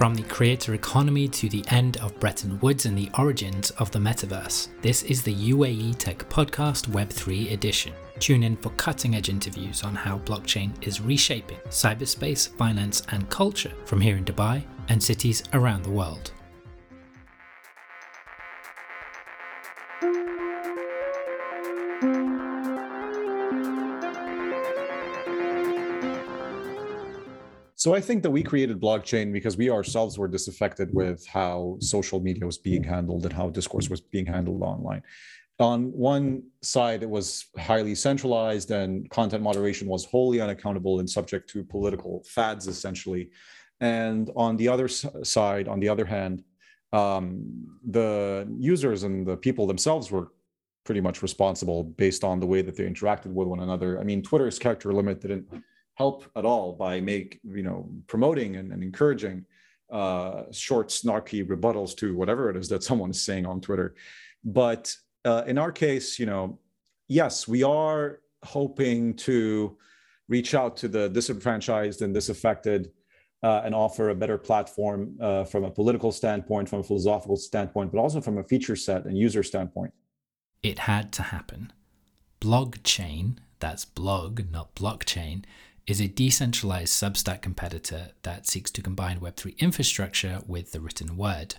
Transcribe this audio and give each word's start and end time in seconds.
From 0.00 0.14
the 0.14 0.22
creator 0.22 0.72
economy 0.72 1.28
to 1.28 1.50
the 1.50 1.62
end 1.68 1.98
of 1.98 2.18
Bretton 2.18 2.58
Woods 2.60 2.86
and 2.86 2.96
the 2.96 3.10
origins 3.18 3.70
of 3.72 3.90
the 3.90 3.98
metaverse, 3.98 4.68
this 4.80 5.02
is 5.02 5.22
the 5.22 5.52
UAE 5.52 5.98
Tech 5.98 6.26
Podcast 6.30 6.86
Web3 6.88 7.52
edition. 7.52 7.92
Tune 8.18 8.44
in 8.44 8.56
for 8.56 8.70
cutting 8.78 9.14
edge 9.14 9.28
interviews 9.28 9.84
on 9.84 9.94
how 9.94 10.16
blockchain 10.20 10.72
is 10.80 11.02
reshaping 11.02 11.58
cyberspace, 11.68 12.48
finance, 12.56 13.02
and 13.10 13.28
culture 13.28 13.74
from 13.84 14.00
here 14.00 14.16
in 14.16 14.24
Dubai 14.24 14.64
and 14.88 15.02
cities 15.02 15.42
around 15.52 15.82
the 15.82 15.90
world. 15.90 16.32
So 27.80 27.94
I 27.94 28.00
think 28.02 28.22
that 28.24 28.30
we 28.30 28.42
created 28.42 28.78
Blogchain 28.78 29.32
because 29.32 29.56
we 29.56 29.70
ourselves 29.70 30.18
were 30.18 30.28
disaffected 30.28 30.90
with 30.92 31.26
how 31.26 31.78
social 31.80 32.20
media 32.20 32.44
was 32.44 32.58
being 32.58 32.84
handled 32.84 33.24
and 33.24 33.32
how 33.32 33.48
discourse 33.48 33.88
was 33.88 34.02
being 34.02 34.26
handled 34.26 34.60
online. 34.62 35.02
On 35.60 35.90
one 35.92 36.42
side, 36.60 37.02
it 37.02 37.08
was 37.08 37.46
highly 37.56 37.94
centralized 37.94 38.70
and 38.70 39.08
content 39.08 39.42
moderation 39.42 39.88
was 39.88 40.04
wholly 40.04 40.42
unaccountable 40.42 41.00
and 41.00 41.08
subject 41.08 41.48
to 41.52 41.64
political 41.64 42.22
fads, 42.26 42.66
essentially. 42.66 43.30
And 43.80 44.30
on 44.36 44.58
the 44.58 44.68
other 44.68 44.86
side, 44.86 45.66
on 45.66 45.80
the 45.80 45.88
other 45.88 46.04
hand, 46.04 46.44
um, 46.92 47.78
the 47.82 48.46
users 48.58 49.04
and 49.04 49.26
the 49.26 49.38
people 49.38 49.66
themselves 49.66 50.10
were 50.10 50.32
pretty 50.84 51.00
much 51.00 51.22
responsible 51.22 51.84
based 51.84 52.24
on 52.24 52.40
the 52.40 52.46
way 52.46 52.60
that 52.60 52.76
they 52.76 52.84
interacted 52.84 53.32
with 53.32 53.48
one 53.48 53.60
another. 53.60 53.98
I 53.98 54.04
mean, 54.04 54.20
Twitter's 54.20 54.58
character 54.58 54.92
limit 54.92 55.22
didn't 55.22 55.46
help 55.94 56.24
at 56.36 56.44
all 56.44 56.72
by 56.72 57.00
make 57.00 57.40
you 57.44 57.62
know 57.62 57.88
promoting 58.06 58.56
and, 58.56 58.72
and 58.72 58.82
encouraging 58.82 59.44
uh, 59.90 60.44
short 60.52 60.88
snarky 60.88 61.44
rebuttals 61.46 61.96
to 61.96 62.16
whatever 62.16 62.48
it 62.48 62.56
is 62.56 62.68
that 62.68 62.82
someone 62.82 63.10
is 63.10 63.22
saying 63.22 63.46
on 63.46 63.60
twitter. 63.60 63.94
But 64.44 64.94
uh, 65.24 65.42
in 65.46 65.58
our 65.58 65.72
case 65.72 66.18
you 66.18 66.26
know 66.26 66.58
yes 67.08 67.46
we 67.48 67.62
are 67.62 68.20
hoping 68.44 69.14
to 69.14 69.76
reach 70.28 70.54
out 70.54 70.76
to 70.78 70.88
the 70.88 71.08
disenfranchised 71.08 72.02
and 72.02 72.14
disaffected 72.14 72.92
uh, 73.42 73.62
and 73.64 73.74
offer 73.74 74.10
a 74.10 74.14
better 74.14 74.38
platform 74.38 75.16
uh, 75.20 75.44
from 75.44 75.64
a 75.64 75.70
political 75.70 76.12
standpoint 76.12 76.68
from 76.68 76.80
a 76.80 76.82
philosophical 76.84 77.36
standpoint 77.36 77.90
but 77.92 77.98
also 77.98 78.20
from 78.20 78.38
a 78.38 78.44
feature 78.44 78.76
set 78.76 79.04
and 79.04 79.18
user 79.18 79.42
standpoint. 79.42 79.92
It 80.62 80.80
had 80.80 81.10
to 81.12 81.22
happen. 81.22 81.72
Blogchain 82.40 83.36
that's 83.60 83.84
blog 83.84 84.50
not 84.50 84.74
blockchain 84.74 85.44
is 85.90 86.00
a 86.00 86.08
decentralized 86.08 86.92
Substack 86.92 87.42
competitor 87.42 88.10
that 88.22 88.46
seeks 88.46 88.70
to 88.70 88.82
combine 88.82 89.18
Web3 89.18 89.58
infrastructure 89.58 90.40
with 90.46 90.72
the 90.72 90.80
written 90.80 91.16
word. 91.16 91.56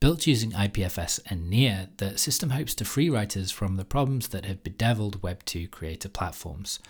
Built 0.00 0.26
using 0.26 0.50
IPFS 0.50 1.20
and 1.26 1.48
Near, 1.48 1.88
the 1.98 2.18
system 2.18 2.50
hopes 2.50 2.74
to 2.74 2.84
free 2.84 3.08
writers 3.08 3.52
from 3.52 3.76
the 3.76 3.84
problems 3.84 4.28
that 4.28 4.44
have 4.46 4.64
bedeviled 4.64 5.22
Web2 5.22 5.70
creator 5.70 6.08
platforms. 6.08 6.80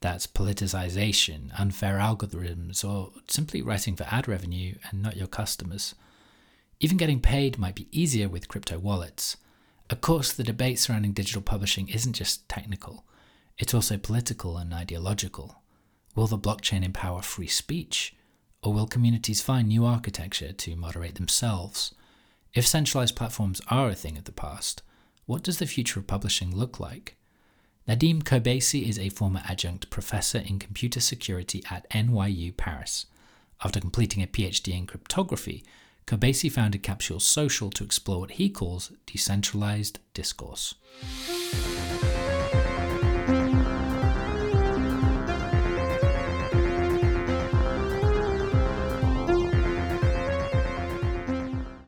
That's 0.00 0.26
politicization, 0.26 1.50
unfair 1.58 1.98
algorithms, 1.98 2.84
or 2.84 3.12
simply 3.28 3.62
writing 3.62 3.94
for 3.94 4.08
ad 4.10 4.26
revenue 4.26 4.74
and 4.90 5.02
not 5.02 5.16
your 5.16 5.28
customers. 5.28 5.94
Even 6.80 6.96
getting 6.96 7.20
paid 7.20 7.58
might 7.58 7.76
be 7.76 7.88
easier 7.92 8.28
with 8.28 8.48
crypto 8.48 8.78
wallets. 8.78 9.36
Of 9.88 10.00
course, 10.00 10.32
the 10.32 10.42
debate 10.42 10.80
surrounding 10.80 11.12
digital 11.12 11.42
publishing 11.42 11.88
isn't 11.88 12.14
just 12.14 12.48
technical, 12.48 13.04
it's 13.58 13.72
also 13.72 13.96
political 13.96 14.56
and 14.58 14.74
ideological. 14.74 15.62
Will 16.16 16.26
the 16.26 16.38
blockchain 16.38 16.82
empower 16.82 17.20
free 17.20 17.46
speech? 17.46 18.16
Or 18.62 18.72
will 18.72 18.86
communities 18.86 19.42
find 19.42 19.68
new 19.68 19.84
architecture 19.84 20.50
to 20.50 20.74
moderate 20.74 21.16
themselves? 21.16 21.94
If 22.54 22.66
centralized 22.66 23.14
platforms 23.14 23.60
are 23.68 23.90
a 23.90 23.94
thing 23.94 24.16
of 24.16 24.24
the 24.24 24.32
past, 24.32 24.82
what 25.26 25.42
does 25.42 25.58
the 25.58 25.66
future 25.66 26.00
of 26.00 26.06
publishing 26.06 26.56
look 26.56 26.80
like? 26.80 27.16
Nadim 27.86 28.22
Kobeissi 28.22 28.88
is 28.88 28.98
a 28.98 29.10
former 29.10 29.42
adjunct 29.46 29.90
professor 29.90 30.38
in 30.38 30.58
computer 30.58 31.00
security 31.00 31.62
at 31.70 31.88
NYU 31.90 32.56
Paris. 32.56 33.06
After 33.62 33.78
completing 33.78 34.22
a 34.22 34.26
PhD 34.26 34.76
in 34.76 34.86
cryptography, 34.86 35.64
Kobeissi 36.06 36.50
founded 36.50 36.82
Capsule 36.82 37.20
Social 37.20 37.68
to 37.70 37.84
explore 37.84 38.20
what 38.20 38.32
he 38.32 38.48
calls 38.48 38.90
decentralized 39.04 39.98
discourse. 40.14 40.74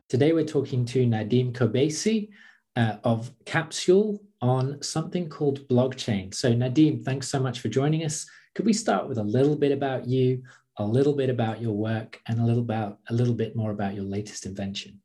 Today 0.09 0.33
we're 0.33 0.43
talking 0.43 0.85
to 0.85 1.05
Nadim 1.05 1.53
Kobeissi 1.53 2.29
uh, 2.75 2.95
of 3.03 3.31
Capsule 3.45 4.19
on 4.41 4.81
something 4.81 5.29
called 5.29 5.67
Blogchain. 5.67 6.33
So 6.33 6.51
Nadim, 6.51 7.05
thanks 7.05 7.27
so 7.27 7.39
much 7.39 7.59
for 7.59 7.67
joining 7.67 8.03
us. 8.03 8.25
Could 8.55 8.65
we 8.65 8.73
start 8.73 9.07
with 9.07 9.19
a 9.19 9.23
little 9.23 9.55
bit 9.55 9.71
about 9.71 10.07
you, 10.07 10.41
a 10.77 10.83
little 10.83 11.13
bit 11.13 11.29
about 11.29 11.61
your 11.61 11.73
work, 11.73 12.19
and 12.27 12.39
a 12.39 12.43
little 12.43 12.63
about 12.63 12.97
a 13.11 13.13
little 13.13 13.35
bit 13.35 13.55
more 13.55 13.69
about 13.69 13.93
your 13.93 14.03
latest 14.03 14.47
invention? 14.47 14.99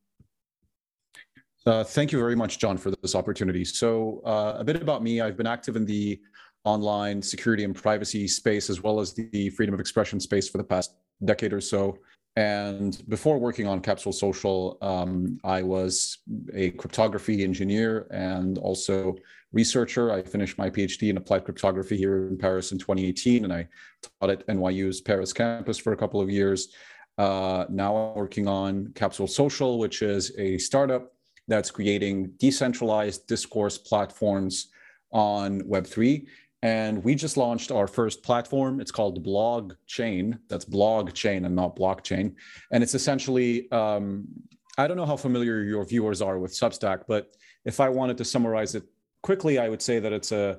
Uh, 1.66 1.84
thank 1.84 2.10
you 2.10 2.18
very 2.18 2.34
much, 2.34 2.58
John, 2.58 2.78
for 2.78 2.90
this 2.90 3.14
opportunity. 3.14 3.66
So, 3.66 4.22
uh, 4.24 4.54
a 4.56 4.64
bit 4.64 4.80
about 4.80 5.02
me. 5.02 5.20
I've 5.20 5.36
been 5.36 5.46
active 5.46 5.76
in 5.76 5.84
the 5.84 6.18
online 6.64 7.20
security 7.20 7.64
and 7.64 7.74
privacy 7.74 8.26
space, 8.26 8.70
as 8.70 8.82
well 8.82 9.00
as 9.00 9.12
the 9.12 9.50
freedom 9.50 9.74
of 9.74 9.80
expression 9.80 10.18
space 10.18 10.48
for 10.48 10.56
the 10.56 10.64
past 10.64 10.94
decade 11.26 11.52
or 11.52 11.60
so. 11.60 11.98
And 12.36 13.00
before 13.08 13.38
working 13.38 13.68
on 13.68 13.80
Capsule 13.80 14.12
Social, 14.12 14.76
um, 14.82 15.38
I 15.44 15.62
was 15.62 16.18
a 16.52 16.70
cryptography 16.72 17.44
engineer 17.44 18.08
and 18.10 18.58
also 18.58 19.14
researcher. 19.52 20.10
I 20.10 20.22
finished 20.22 20.58
my 20.58 20.68
PhD 20.68 21.10
in 21.10 21.16
applied 21.16 21.44
cryptography 21.44 21.96
here 21.96 22.26
in 22.26 22.36
Paris 22.36 22.72
in 22.72 22.78
2018, 22.78 23.44
and 23.44 23.52
I 23.52 23.68
taught 24.20 24.30
at 24.30 24.46
NYU's 24.48 25.00
Paris 25.00 25.32
campus 25.32 25.78
for 25.78 25.92
a 25.92 25.96
couple 25.96 26.20
of 26.20 26.28
years. 26.28 26.72
Uh, 27.18 27.66
now 27.68 27.94
I'm 27.94 28.16
working 28.16 28.48
on 28.48 28.92
Capsule 28.96 29.28
Social, 29.28 29.78
which 29.78 30.02
is 30.02 30.36
a 30.36 30.58
startup 30.58 31.12
that's 31.46 31.70
creating 31.70 32.32
decentralized 32.38 33.28
discourse 33.28 33.78
platforms 33.78 34.70
on 35.12 35.60
Web3 35.62 36.26
and 36.64 37.04
we 37.04 37.14
just 37.14 37.36
launched 37.36 37.70
our 37.70 37.86
first 37.86 38.22
platform. 38.22 38.80
It's 38.80 38.90
called 38.90 39.22
Blog 39.22 39.74
Chain. 39.86 40.38
That's 40.48 40.64
Blog 40.64 41.12
Chain 41.12 41.44
and 41.44 41.54
not 41.54 41.76
blockchain. 41.76 42.36
And 42.72 42.82
it's 42.82 42.94
essentially, 42.94 43.70
um, 43.70 44.24
I 44.78 44.86
don't 44.86 44.96
know 44.96 45.04
how 45.04 45.18
familiar 45.18 45.62
your 45.62 45.84
viewers 45.84 46.22
are 46.22 46.38
with 46.38 46.52
Substack, 46.52 47.02
but 47.06 47.36
if 47.66 47.80
I 47.80 47.90
wanted 47.90 48.16
to 48.16 48.24
summarize 48.24 48.74
it 48.74 48.84
quickly, 49.22 49.58
I 49.58 49.68
would 49.68 49.82
say 49.82 49.98
that 49.98 50.14
it's 50.14 50.32
a, 50.32 50.58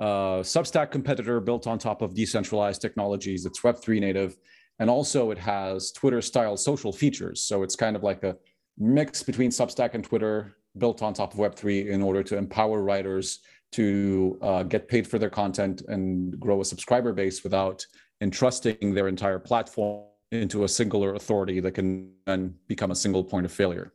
a 0.00 0.40
Substack 0.40 0.90
competitor 0.90 1.40
built 1.40 1.66
on 1.66 1.78
top 1.78 2.00
of 2.00 2.14
decentralized 2.14 2.80
technologies. 2.80 3.44
It's 3.44 3.60
Web3 3.60 4.00
native. 4.00 4.38
And 4.78 4.88
also, 4.88 5.30
it 5.30 5.38
has 5.38 5.92
Twitter 5.92 6.22
style 6.22 6.56
social 6.56 6.90
features. 6.90 7.42
So 7.42 7.62
it's 7.62 7.76
kind 7.76 7.96
of 7.96 8.02
like 8.02 8.24
a 8.24 8.34
mix 8.78 9.22
between 9.22 9.50
Substack 9.50 9.92
and 9.92 10.02
Twitter 10.02 10.56
built 10.78 11.02
on 11.02 11.12
top 11.12 11.34
of 11.34 11.38
Web3 11.38 11.88
in 11.88 12.02
order 12.02 12.22
to 12.22 12.38
empower 12.38 12.82
writers 12.82 13.40
to 13.74 14.38
uh, 14.40 14.62
get 14.62 14.88
paid 14.88 15.06
for 15.06 15.18
their 15.18 15.30
content 15.30 15.82
and 15.88 16.38
grow 16.38 16.60
a 16.60 16.64
subscriber 16.64 17.12
base 17.12 17.42
without 17.42 17.84
entrusting 18.20 18.94
their 18.94 19.08
entire 19.08 19.38
platform 19.38 20.04
into 20.30 20.64
a 20.64 20.68
singular 20.68 21.14
authority 21.14 21.60
that 21.60 21.72
can 21.72 22.12
then 22.26 22.54
become 22.68 22.90
a 22.90 22.94
single 22.94 23.24
point 23.24 23.46
of 23.46 23.52
failure. 23.52 23.92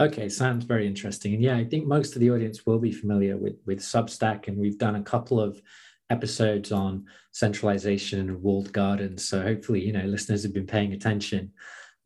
Okay, 0.00 0.28
sounds 0.28 0.64
very 0.64 0.86
interesting. 0.86 1.34
And 1.34 1.42
yeah, 1.42 1.56
I 1.56 1.64
think 1.64 1.86
most 1.86 2.14
of 2.14 2.20
the 2.20 2.30
audience 2.30 2.64
will 2.66 2.78
be 2.78 2.92
familiar 2.92 3.36
with, 3.36 3.56
with 3.66 3.80
Substack, 3.80 4.48
and 4.48 4.56
we've 4.56 4.78
done 4.78 4.96
a 4.96 5.02
couple 5.02 5.40
of 5.40 5.60
episodes 6.08 6.72
on 6.72 7.04
centralization 7.32 8.18
and 8.18 8.42
walled 8.42 8.72
gardens. 8.72 9.28
So 9.28 9.42
hopefully, 9.42 9.84
you 9.84 9.92
know, 9.92 10.04
listeners 10.04 10.42
have 10.42 10.54
been 10.54 10.66
paying 10.66 10.94
attention, 10.94 11.52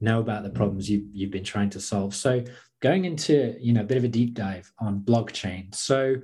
know 0.00 0.20
about 0.20 0.42
the 0.42 0.50
problems 0.50 0.90
you, 0.90 1.06
you've 1.12 1.30
been 1.30 1.44
trying 1.44 1.70
to 1.70 1.80
solve. 1.80 2.14
So 2.14 2.44
going 2.84 3.06
into 3.06 3.56
you 3.58 3.72
know 3.72 3.80
a 3.80 3.84
bit 3.84 3.96
of 3.96 4.04
a 4.04 4.08
deep 4.08 4.34
dive 4.34 4.70
on 4.78 5.00
Blogchain. 5.00 5.74
So 5.74 6.16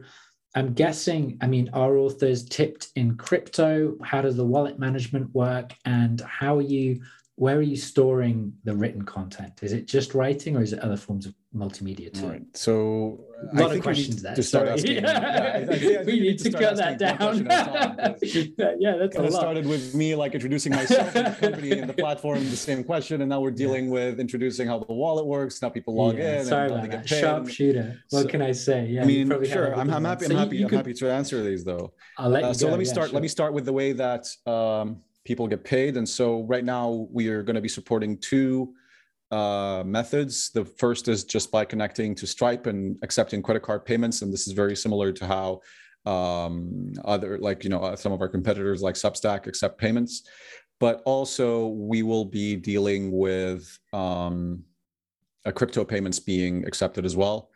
I'm 0.55 0.75
guessing, 0.75 1.39
I 1.41 1.47
mean, 1.47 1.71
are 1.73 1.97
authors 1.97 2.45
tipped 2.45 2.89
in 2.97 3.17
crypto? 3.17 3.97
How 4.03 4.21
does 4.21 4.37
the 4.37 4.45
wallet 4.45 4.79
management 4.79 5.33
work? 5.35 5.73
And 5.85 6.21
how 6.23 6.59
are 6.59 6.63
you, 6.63 7.03
where 7.37 7.57
are 7.57 7.63
you 7.63 7.77
storing 7.77 8.53
the 8.65 8.75
written 8.75 9.03
content? 9.03 9.61
Is 9.63 9.73
it 9.73 9.87
just 9.87 10.13
writing 10.13 10.57
or 10.57 10.63
is 10.63 10.73
it 10.73 10.81
other 10.81 10.97
forms 10.97 11.25
of 11.25 11.35
multimedia 11.55 12.13
too? 12.13 12.29
Right. 12.29 12.43
So 12.55 13.25
a 13.53 13.61
lot 13.61 13.75
of 13.75 13.83
questions 13.83 14.23
there. 14.23 14.35
To 14.35 14.43
start 14.43 14.69
Asking, 14.69 14.93
yeah, 15.03 15.67
I, 15.69 15.73
I 15.73 16.05
we 16.05 16.21
need 16.21 16.39
to, 16.39 16.51
to 16.51 16.59
cut 16.59 16.77
that 16.77 16.99
down. 16.99 17.47
yeah, 18.79 18.97
that's 18.97 19.17
kind 19.17 19.27
of 19.27 19.33
started 19.33 19.67
with 19.67 19.95
me 19.95 20.15
like 20.15 20.35
introducing 20.35 20.73
myself 20.73 21.15
and 21.17 21.27
the 21.27 21.41
company 21.41 21.73
and 21.73 21.89
the 21.89 21.95
platform, 22.05 22.39
the 22.51 22.57
same 22.57 22.85
question, 22.85 23.21
and 23.23 23.31
now 23.31 23.41
we're 23.41 23.51
dealing 23.51 23.87
yeah. 23.87 23.93
with 23.93 24.21
introducing 24.21 24.69
how 24.69 24.79
the 24.79 24.93
wallet 24.93 25.27
works. 25.27 25.61
Now 25.61 25.71
people 25.71 25.95
log 25.95 26.17
yeah, 26.17 26.41
in. 26.41 26.47
Sorry 26.47 26.71
about 26.71 26.91
that. 26.91 27.09
Sharpshooter. 27.09 28.03
What 28.11 28.23
so, 28.23 28.29
can 28.29 28.43
I 28.43 28.53
say? 28.53 28.87
Yeah, 28.87 29.03
I 29.03 29.07
mean, 29.07 29.29
sure. 29.45 29.75
I'm, 29.75 29.91
I'm 29.91 30.05
happy. 30.05 30.27
I'm 30.27 30.37
happy. 30.37 30.63
I'm 30.63 30.71
happy 30.71 30.95
to 30.95 31.11
answer 31.11 31.43
these 31.43 31.65
though. 31.65 31.93
I'll 32.19 32.31
let 32.31 32.45
uh, 32.45 32.47
you 32.47 32.51
uh, 32.51 32.55
So 32.55 32.69
let 32.69 32.79
me 32.79 32.85
start. 32.85 33.09
Sure. 33.09 33.15
Let 33.15 33.23
me 33.23 33.29
start 33.29 33.53
with 33.53 33.65
the 33.65 33.73
way 33.73 33.93
that. 33.93 34.27
Um, 34.47 35.03
people 35.25 35.47
get 35.47 35.63
paid. 35.63 35.97
And 35.97 36.09
so 36.09 36.45
right 36.45 36.65
now 36.65 37.07
we 37.13 37.29
are 37.29 37.43
going 37.43 37.55
to 37.55 37.61
be 37.61 37.69
supporting 37.69 38.17
two 38.19 38.75
uh, 39.31 39.83
methods. 39.87 40.51
The 40.51 40.65
first 40.65 41.09
is 41.09 41.25
just 41.25 41.51
by 41.51 41.65
connecting 41.65 42.15
to 42.17 42.27
Stripe 42.27 42.67
and 42.67 42.97
accepting 43.03 43.43
credit 43.43 43.63
card 43.63 43.85
payments. 43.85 44.23
And 44.23 44.33
this 44.33 44.47
is 44.47 44.53
very 44.53 44.77
similar 44.77 45.13
to 45.13 45.27
how 45.27 45.61
um, 46.11 46.93
other, 47.05 47.39
like, 47.39 47.63
you 47.65 47.71
know, 47.71 47.81
uh, 47.81 47.97
some 47.97 48.13
of 48.13 48.21
our 48.21 48.29
competitors 48.29 48.83
like 48.83 48.95
Substack 48.95 49.47
accept 49.47 49.79
payments. 49.79 50.23
But 50.79 51.03
also 51.05 51.69
we 51.69 52.03
will 52.03 52.25
be 52.25 52.57
dealing 52.57 53.13
with 53.13 53.79
um, 53.93 54.65
crypto 55.55 55.85
payments 55.85 56.19
being 56.19 56.67
accepted 56.67 57.05
as 57.05 57.17
well 57.17 57.51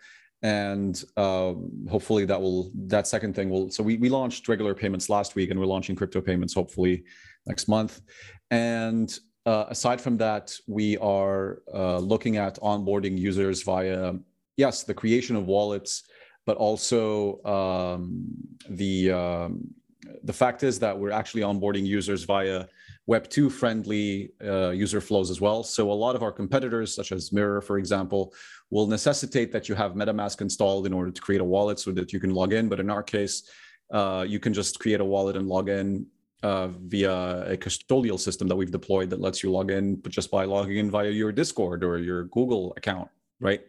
and 0.45 1.05
um, 1.17 1.87
hopefully 1.91 2.27
that 2.27 2.41
will 2.41 2.71
that 2.75 3.07
second 3.07 3.35
thing 3.35 3.49
will 3.49 3.71
so 3.71 3.83
we, 3.83 3.97
we 3.97 4.11
launched 4.11 4.47
regular 4.47 4.75
payments 4.75 5.09
last 5.09 5.35
week 5.35 5.51
and 5.51 5.59
we're 5.59 5.67
launching 5.67 5.97
crypto 5.97 6.21
payments 6.21 6.53
hopefully 6.53 7.03
next 7.47 7.67
month 7.67 8.03
and 8.51 9.19
uh, 9.47 9.67
aside 9.69 10.01
from 10.01 10.17
that 10.17 10.55
we 10.67 10.97
are 10.99 11.63
uh, 11.73 11.99
looking 11.99 12.37
at 12.37 12.59
onboarding 12.61 13.19
users 13.19 13.63
via 13.63 14.15
yes 14.57 14.83
the 14.83 14.95
creation 14.95 15.37
of 15.37 15.47
wallets 15.47 16.05
but 16.47 16.57
also 16.57 17.43
um, 17.45 18.27
the 18.69 19.11
um, 19.11 19.75
the 20.23 20.33
fact 20.33 20.63
is 20.63 20.79
that 20.79 20.99
we're 20.99 21.11
actually 21.11 21.43
onboarding 21.43 21.87
users 21.87 22.25
via 22.25 22.67
Web 23.07 23.29
2 23.29 23.51
friendly 23.51 24.31
uh, 24.43 24.71
user 24.71 25.01
flows 25.01 25.31
as 25.31 25.41
well. 25.41 25.63
So 25.63 25.91
a 25.91 25.93
lot 25.93 26.17
of 26.17 26.23
our 26.23 26.33
competitors, 26.33 26.95
such 26.95 27.13
as 27.13 27.33
Mirror, 27.33 27.61
for 27.63 27.79
example, 27.79 28.33
will 28.71 28.87
necessitate 28.87 29.53
that 29.53 29.69
you 29.69 29.75
have 29.75 29.93
MetaMask 29.93 30.41
installed 30.41 30.87
in 30.87 30.93
order 30.93 31.11
to 31.11 31.21
create 31.21 31.41
a 31.41 31.45
wallet 31.45 31.79
so 31.79 31.91
that 31.93 32.13
you 32.13 32.21
can 32.21 32.31
log 32.31 32.53
in. 32.53 32.69
But 32.69 32.81
in 32.81 32.91
our 32.91 33.03
case, 33.03 33.49
uh, 33.93 34.25
you 34.27 34.41
can 34.41 34.55
just 34.55 34.79
create 34.79 35.01
a 35.01 35.05
wallet 35.05 35.37
and 35.37 35.49
log 35.49 35.69
in 35.69 36.07
uh, 36.45 36.69
via 36.69 37.53
a 37.55 37.57
custodial 37.57 38.21
system 38.21 38.47
that 38.49 38.55
we've 38.55 38.71
deployed 38.71 39.09
that 39.09 39.21
lets 39.21 39.43
you 39.43 39.51
log 39.51 39.71
in 39.71 39.97
but 39.97 40.13
just 40.13 40.31
by 40.31 40.45
logging 40.45 40.77
in 40.77 40.91
via 40.91 41.11
your 41.11 41.33
Discord 41.33 41.83
or 41.83 41.99
your 41.99 42.25
Google 42.25 42.75
account, 42.77 43.09
right? 43.41 43.63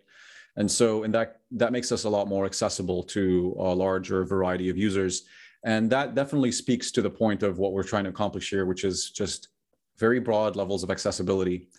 And 0.58 0.70
so, 0.70 1.04
and 1.04 1.14
that 1.14 1.40
that 1.52 1.72
makes 1.72 1.92
us 1.94 2.04
a 2.04 2.10
lot 2.10 2.28
more 2.28 2.46
accessible 2.46 3.02
to 3.04 3.56
a 3.58 3.74
larger 3.74 4.26
variety 4.26 4.70
of 4.70 4.78
users. 4.78 5.24
And 5.64 5.90
that 5.90 6.16
definitely 6.16 6.52
speaks 6.52 6.92
to 6.92 7.02
the 7.02 7.10
point 7.10 7.44
of 7.44 7.60
what 7.60 7.72
we're 7.72 7.84
trying 7.84 8.04
to 8.04 8.10
accomplish 8.10 8.50
here, 8.50 8.66
which 8.66 8.84
is 8.84 9.10
just 9.10 9.50
very 9.98 10.20
broad 10.20 10.58
levels 10.58 10.84
of 10.84 10.92
accessibility. 10.92 11.70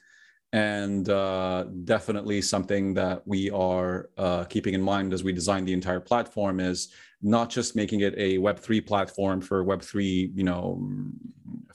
And 0.53 1.09
uh, 1.09 1.65
definitely 1.85 2.41
something 2.41 2.95
that 2.95 3.27
we 3.27 3.51
are 3.51 4.11
uh, 4.17 4.45
keeping 4.45 4.75
in 4.75 4.83
mind 4.83 5.13
as 5.13 5.25
we 5.25 5.33
design 5.33 5.65
the 5.65 5.73
entire 5.73 6.01
platform 6.01 6.61
is 6.61 6.93
not 7.21 7.51
just 7.51 7.77
making 7.77 8.01
it 8.01 8.15
a 8.17 8.39
Web3 8.39 8.87
platform 8.87 9.41
for 9.41 9.65
Web3, 9.65 10.31
you 10.35 10.45
know, 10.45 10.83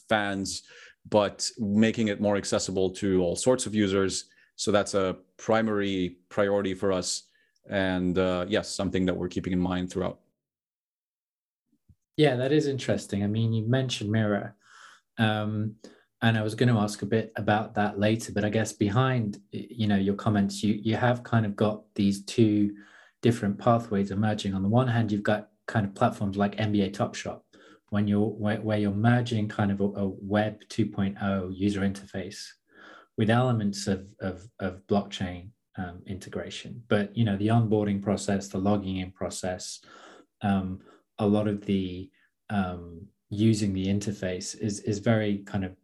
fans, 0.07 0.63
but 1.09 1.49
making 1.59 2.07
it 2.07 2.21
more 2.21 2.37
accessible 2.37 2.89
to 2.91 3.21
all 3.21 3.35
sorts 3.35 3.65
of 3.65 3.75
users. 3.75 4.25
So 4.55 4.71
that's 4.71 4.93
a 4.93 5.17
primary 5.37 6.17
priority 6.29 6.73
for 6.73 6.91
us. 6.91 7.23
And 7.69 8.17
uh, 8.17 8.45
yes, 8.47 8.69
something 8.69 9.05
that 9.05 9.15
we're 9.15 9.27
keeping 9.27 9.53
in 9.53 9.59
mind 9.59 9.91
throughout. 9.91 10.19
Yeah, 12.17 12.35
that 12.35 12.51
is 12.51 12.67
interesting. 12.67 13.23
I 13.23 13.27
mean, 13.27 13.53
you 13.53 13.67
mentioned 13.67 14.11
Mirror, 14.11 14.55
um, 15.17 15.75
and 16.21 16.37
I 16.37 16.43
was 16.43 16.55
going 16.55 16.69
to 16.69 16.79
ask 16.79 17.01
a 17.01 17.07
bit 17.07 17.31
about 17.35 17.73
that 17.75 17.99
later. 17.99 18.31
But 18.31 18.45
I 18.45 18.49
guess 18.49 18.73
behind, 18.73 19.39
you 19.51 19.87
know, 19.87 19.95
your 19.95 20.15
comments, 20.15 20.63
you 20.63 20.79
you 20.81 20.95
have 20.95 21.23
kind 21.23 21.45
of 21.45 21.55
got 21.55 21.83
these 21.95 22.23
two 22.25 22.75
different 23.21 23.57
pathways 23.57 24.11
emerging. 24.11 24.53
On 24.53 24.63
the 24.63 24.69
one 24.69 24.87
hand, 24.87 25.11
you've 25.11 25.23
got 25.23 25.49
kind 25.67 25.85
of 25.85 25.95
platforms 25.95 26.37
like 26.37 26.57
NBA 26.57 26.93
Top 26.93 27.15
Shot, 27.15 27.41
when 27.89 28.07
you're 28.07 28.29
where, 28.29 28.61
where 28.61 28.77
you're 28.77 28.91
merging 28.91 29.47
kind 29.47 29.71
of 29.71 29.81
a, 29.81 29.85
a 29.85 30.07
Web 30.07 30.61
2.0 30.69 31.51
user 31.55 31.81
interface 31.81 32.45
with 33.17 33.29
elements 33.29 33.87
of 33.87 34.13
of, 34.19 34.47
of 34.59 34.81
blockchain 34.87 35.49
um, 35.77 36.01
integration. 36.05 36.83
But 36.87 37.15
you 37.15 37.25
know, 37.25 37.37
the 37.37 37.47
onboarding 37.47 38.01
process, 38.01 38.47
the 38.47 38.57
logging 38.57 38.97
in 38.97 39.11
process. 39.11 39.79
Um, 40.41 40.79
a 41.19 41.27
lot 41.27 41.47
of 41.47 41.65
the 41.65 42.09
um, 42.49 43.07
using 43.29 43.73
the 43.73 43.87
interface 43.87 44.57
is 44.59 44.79
is 44.81 44.99
very 44.99 45.39
kind 45.39 45.65
of 45.65 45.75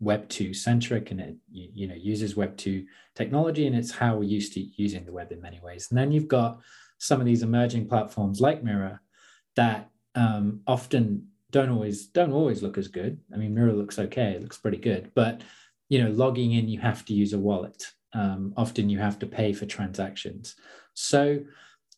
web 0.00 0.28
2 0.28 0.54
centric 0.54 1.10
and 1.10 1.20
it 1.20 1.36
you, 1.52 1.86
know 1.86 1.94
uses 1.94 2.36
web 2.36 2.56
2 2.56 2.86
technology 3.14 3.66
and 3.66 3.76
it's 3.76 3.90
how 3.90 4.16
we're 4.16 4.24
used 4.24 4.54
to 4.54 4.60
using 4.60 5.04
the 5.04 5.12
web 5.12 5.30
in 5.30 5.40
many 5.40 5.60
ways. 5.60 5.88
And 5.90 5.98
then 5.98 6.10
you've 6.10 6.28
got 6.28 6.60
some 6.98 7.20
of 7.20 7.26
these 7.26 7.42
emerging 7.42 7.88
platforms 7.88 8.40
like 8.40 8.64
mirror 8.64 9.00
that 9.56 9.90
um, 10.14 10.60
often 10.66 11.28
don't 11.50 11.70
always 11.70 12.06
don't 12.06 12.32
always 12.32 12.62
look 12.62 12.78
as 12.78 12.88
good. 12.88 13.20
I 13.32 13.36
mean 13.36 13.54
mirror 13.54 13.72
looks 13.72 13.98
okay 13.98 14.32
it 14.32 14.42
looks 14.42 14.58
pretty 14.58 14.78
good 14.78 15.12
but 15.14 15.42
you 15.88 16.02
know 16.02 16.10
logging 16.10 16.52
in 16.52 16.68
you 16.68 16.80
have 16.80 17.04
to 17.06 17.14
use 17.14 17.32
a 17.32 17.38
wallet. 17.38 17.92
Um, 18.12 18.54
often 18.56 18.88
you 18.88 18.98
have 18.98 19.18
to 19.20 19.26
pay 19.26 19.52
for 19.52 19.66
transactions. 19.66 20.56
So 20.94 21.40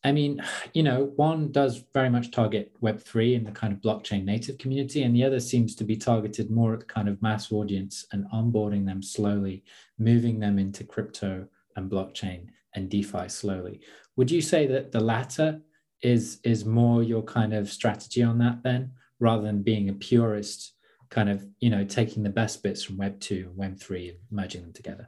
I 0.03 0.11
mean, 0.11 0.43
you 0.73 0.83
know, 0.83 1.13
one 1.15 1.51
does 1.51 1.83
very 1.93 2.09
much 2.09 2.31
target 2.31 2.73
Web3 2.81 3.37
and 3.37 3.47
the 3.47 3.51
kind 3.51 3.71
of 3.71 3.79
blockchain 3.79 4.25
native 4.25 4.57
community, 4.57 5.03
and 5.03 5.15
the 5.15 5.23
other 5.23 5.39
seems 5.39 5.75
to 5.75 5.83
be 5.83 5.95
targeted 5.95 6.51
more 6.51 6.73
at 6.73 6.81
the 6.81 6.85
kind 6.85 7.07
of 7.07 7.21
mass 7.21 7.51
audience 7.51 8.05
and 8.11 8.25
onboarding 8.33 8.85
them 8.85 9.01
slowly, 9.01 9.63
moving 9.97 10.39
them 10.39 10.59
into 10.59 10.83
crypto 10.83 11.47
and 11.75 11.89
blockchain 11.89 12.47
and 12.75 12.89
DeFi 12.89 13.29
slowly. 13.29 13.79
Would 14.17 14.29
you 14.29 14.41
say 14.41 14.67
that 14.67 14.91
the 14.91 14.99
latter 14.99 15.61
is 16.01 16.39
is 16.43 16.65
more 16.65 17.01
your 17.01 17.23
kind 17.23 17.53
of 17.53 17.69
strategy 17.69 18.21
on 18.21 18.37
that 18.39 18.61
then, 18.63 18.91
rather 19.19 19.43
than 19.43 19.63
being 19.63 19.87
a 19.87 19.93
purist, 19.93 20.73
kind 21.09 21.29
of, 21.29 21.45
you 21.59 21.69
know, 21.69 21.85
taking 21.85 22.23
the 22.23 22.29
best 22.29 22.61
bits 22.61 22.83
from 22.83 22.97
Web 22.97 23.19
2 23.21 23.47
and 23.49 23.57
Web 23.57 23.79
3 23.79 24.09
and 24.09 24.17
merging 24.31 24.63
them 24.63 24.73
together? 24.73 25.07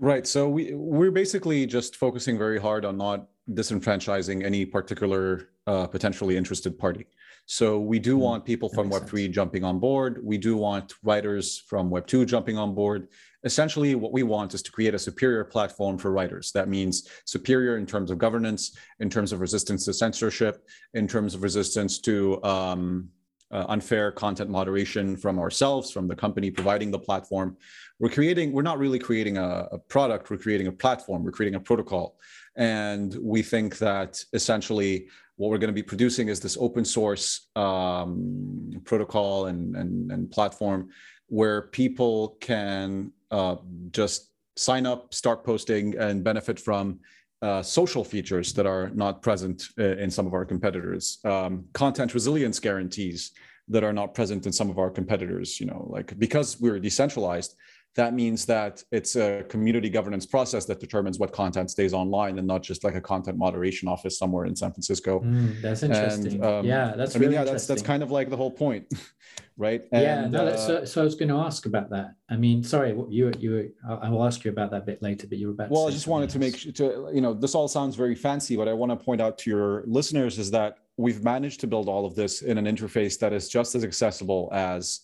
Right. 0.00 0.26
So 0.26 0.48
we 0.48 0.74
we're 0.74 1.12
basically 1.12 1.64
just 1.64 1.94
focusing 1.94 2.36
very 2.36 2.58
hard 2.58 2.84
on 2.84 2.96
not 2.96 3.28
disenfranchising 3.50 4.44
any 4.44 4.64
particular 4.64 5.50
uh, 5.66 5.86
potentially 5.86 6.36
interested 6.36 6.78
party. 6.78 7.06
So 7.46 7.80
we 7.80 7.98
do 7.98 8.16
mm, 8.16 8.20
want 8.20 8.44
people 8.44 8.68
from 8.68 8.90
Web3 8.90 9.24
sense. 9.24 9.34
jumping 9.34 9.64
on 9.64 9.78
board. 9.78 10.20
We 10.22 10.38
do 10.38 10.56
want 10.56 10.94
writers 11.02 11.62
from 11.66 11.90
Web2 11.90 12.26
jumping 12.26 12.56
on 12.56 12.74
board. 12.74 13.08
Essentially, 13.44 13.96
what 13.96 14.12
we 14.12 14.22
want 14.22 14.54
is 14.54 14.62
to 14.62 14.70
create 14.70 14.94
a 14.94 14.98
superior 14.98 15.44
platform 15.44 15.98
for 15.98 16.12
writers. 16.12 16.52
That 16.52 16.68
means 16.68 17.08
superior 17.24 17.76
in 17.76 17.86
terms 17.86 18.12
of 18.12 18.18
governance, 18.18 18.76
in 19.00 19.10
terms 19.10 19.32
of 19.32 19.40
resistance 19.40 19.84
to 19.86 19.92
censorship, 19.92 20.64
in 20.94 21.08
terms 21.08 21.34
of 21.34 21.42
resistance 21.42 21.98
to 22.00 22.42
um, 22.44 23.08
uh, 23.50 23.66
unfair 23.68 24.10
content 24.12 24.48
moderation 24.48 25.16
from 25.16 25.38
ourselves, 25.38 25.90
from 25.90 26.08
the 26.08 26.16
company 26.16 26.50
providing 26.50 26.90
the 26.90 26.98
platform. 26.98 27.56
We're 27.98 28.08
creating, 28.08 28.52
we're 28.52 28.62
not 28.62 28.78
really 28.78 28.98
creating 28.98 29.36
a, 29.36 29.68
a 29.72 29.78
product, 29.78 30.30
we're 30.30 30.38
creating 30.38 30.68
a 30.68 30.72
platform, 30.72 31.22
we're 31.22 31.32
creating 31.32 31.56
a 31.56 31.60
protocol 31.60 32.16
and 32.56 33.14
we 33.20 33.42
think 33.42 33.78
that 33.78 34.22
essentially 34.32 35.08
what 35.36 35.50
we're 35.50 35.58
going 35.58 35.68
to 35.68 35.74
be 35.74 35.82
producing 35.82 36.28
is 36.28 36.40
this 36.40 36.56
open 36.60 36.84
source 36.84 37.48
um, 37.56 38.70
protocol 38.84 39.46
and, 39.46 39.74
and, 39.76 40.12
and, 40.12 40.30
platform 40.30 40.88
where 41.28 41.62
people 41.62 42.36
can 42.40 43.10
uh, 43.30 43.56
just 43.90 44.32
sign 44.56 44.84
up, 44.86 45.14
start 45.14 45.42
posting, 45.44 45.96
and 45.96 46.22
benefit 46.22 46.60
from 46.60 47.00
uh, 47.40 47.62
social 47.62 48.04
features 48.04 48.52
that 48.52 48.66
are 48.66 48.90
not 48.90 49.22
present 49.22 49.64
uh, 49.78 49.96
in 49.96 50.10
some 50.10 50.26
of 50.26 50.34
our 50.34 50.44
competitors, 50.44 51.18
um, 51.24 51.64
content 51.72 52.14
resilience 52.14 52.60
guarantees 52.60 53.32
that 53.68 53.82
are 53.82 53.92
not 53.92 54.14
present 54.14 54.46
in 54.46 54.52
some 54.52 54.70
of 54.70 54.78
our 54.78 54.90
competitors. 54.90 55.58
You 55.58 55.66
know, 55.66 55.86
like 55.90 56.16
because 56.18 56.60
we're 56.60 56.78
decentralized, 56.78 57.56
that 57.94 58.14
means 58.14 58.46
that 58.46 58.82
it's 58.90 59.16
a 59.16 59.44
community 59.48 59.90
governance 59.90 60.24
process 60.24 60.64
that 60.64 60.80
determines 60.80 61.18
what 61.18 61.30
content 61.30 61.70
stays 61.70 61.92
online 61.92 62.38
and 62.38 62.46
not 62.46 62.62
just 62.62 62.84
like 62.84 62.94
a 62.94 63.00
content 63.00 63.36
moderation 63.36 63.86
office 63.86 64.18
somewhere 64.18 64.46
in 64.46 64.56
San 64.56 64.72
Francisco. 64.72 65.20
Mm, 65.20 65.60
that's 65.60 65.82
interesting. 65.82 66.34
And, 66.34 66.44
um, 66.44 66.64
yeah, 66.64 66.94
that's. 66.96 67.14
I 67.14 67.18
mean, 67.18 67.32
yeah, 67.32 67.44
that's 67.44 67.66
that's 67.66 67.82
kind 67.82 68.02
of 68.02 68.10
like 68.10 68.30
the 68.30 68.36
whole 68.36 68.50
point, 68.50 68.86
right? 69.58 69.82
And, 69.92 70.02
yeah, 70.02 70.26
no, 70.26 70.46
uh, 70.46 70.56
so, 70.56 70.84
so 70.86 71.02
I 71.02 71.04
was 71.04 71.14
going 71.14 71.28
to 71.28 71.36
ask 71.36 71.66
about 71.66 71.90
that. 71.90 72.14
I 72.30 72.36
mean, 72.36 72.64
sorry, 72.64 72.96
you 73.10 73.30
you 73.38 73.72
I 73.86 74.08
will 74.08 74.24
ask 74.24 74.42
you 74.42 74.50
about 74.50 74.70
that 74.70 74.86
bit 74.86 75.02
later, 75.02 75.26
but 75.26 75.36
you 75.36 75.48
were 75.48 75.52
about. 75.52 75.70
Well, 75.70 75.86
I 75.86 75.90
just 75.90 76.06
wanted 76.06 76.26
else. 76.26 76.32
to 76.32 76.38
make 76.38 76.56
sure 76.56 76.72
to 76.72 77.10
you 77.12 77.20
know 77.20 77.34
this 77.34 77.54
all 77.54 77.68
sounds 77.68 77.94
very 77.94 78.14
fancy, 78.14 78.56
but 78.56 78.68
I 78.68 78.72
want 78.72 78.90
to 78.90 78.96
point 78.96 79.20
out 79.20 79.36
to 79.38 79.50
your 79.50 79.84
listeners 79.86 80.38
is 80.38 80.50
that 80.52 80.78
we've 80.96 81.22
managed 81.22 81.60
to 81.60 81.66
build 81.66 81.88
all 81.88 82.06
of 82.06 82.14
this 82.14 82.40
in 82.40 82.56
an 82.56 82.64
interface 82.64 83.18
that 83.18 83.32
is 83.34 83.48
just 83.48 83.74
as 83.74 83.84
accessible 83.84 84.48
as 84.52 85.00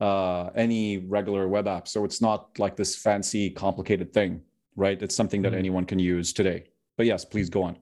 uh, 0.00 0.50
any 0.54 0.98
regular 0.98 1.48
web 1.48 1.66
app. 1.66 1.88
So 1.88 2.04
it's 2.04 2.20
not 2.20 2.58
like 2.58 2.76
this 2.76 2.96
fancy, 2.96 3.50
complicated 3.50 4.12
thing, 4.12 4.42
right? 4.76 5.00
It's 5.00 5.14
something 5.14 5.42
that 5.42 5.50
mm-hmm. 5.50 5.58
anyone 5.58 5.84
can 5.84 5.98
use 5.98 6.32
today. 6.32 6.64
But 6.96 7.06
yes, 7.06 7.24
please 7.24 7.50
go 7.50 7.62
on. 7.62 7.78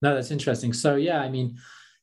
No, 0.00 0.14
that's 0.14 0.30
interesting. 0.30 0.72
So 0.72 0.96
yeah, 0.96 1.20
I 1.20 1.28
mean, 1.28 1.56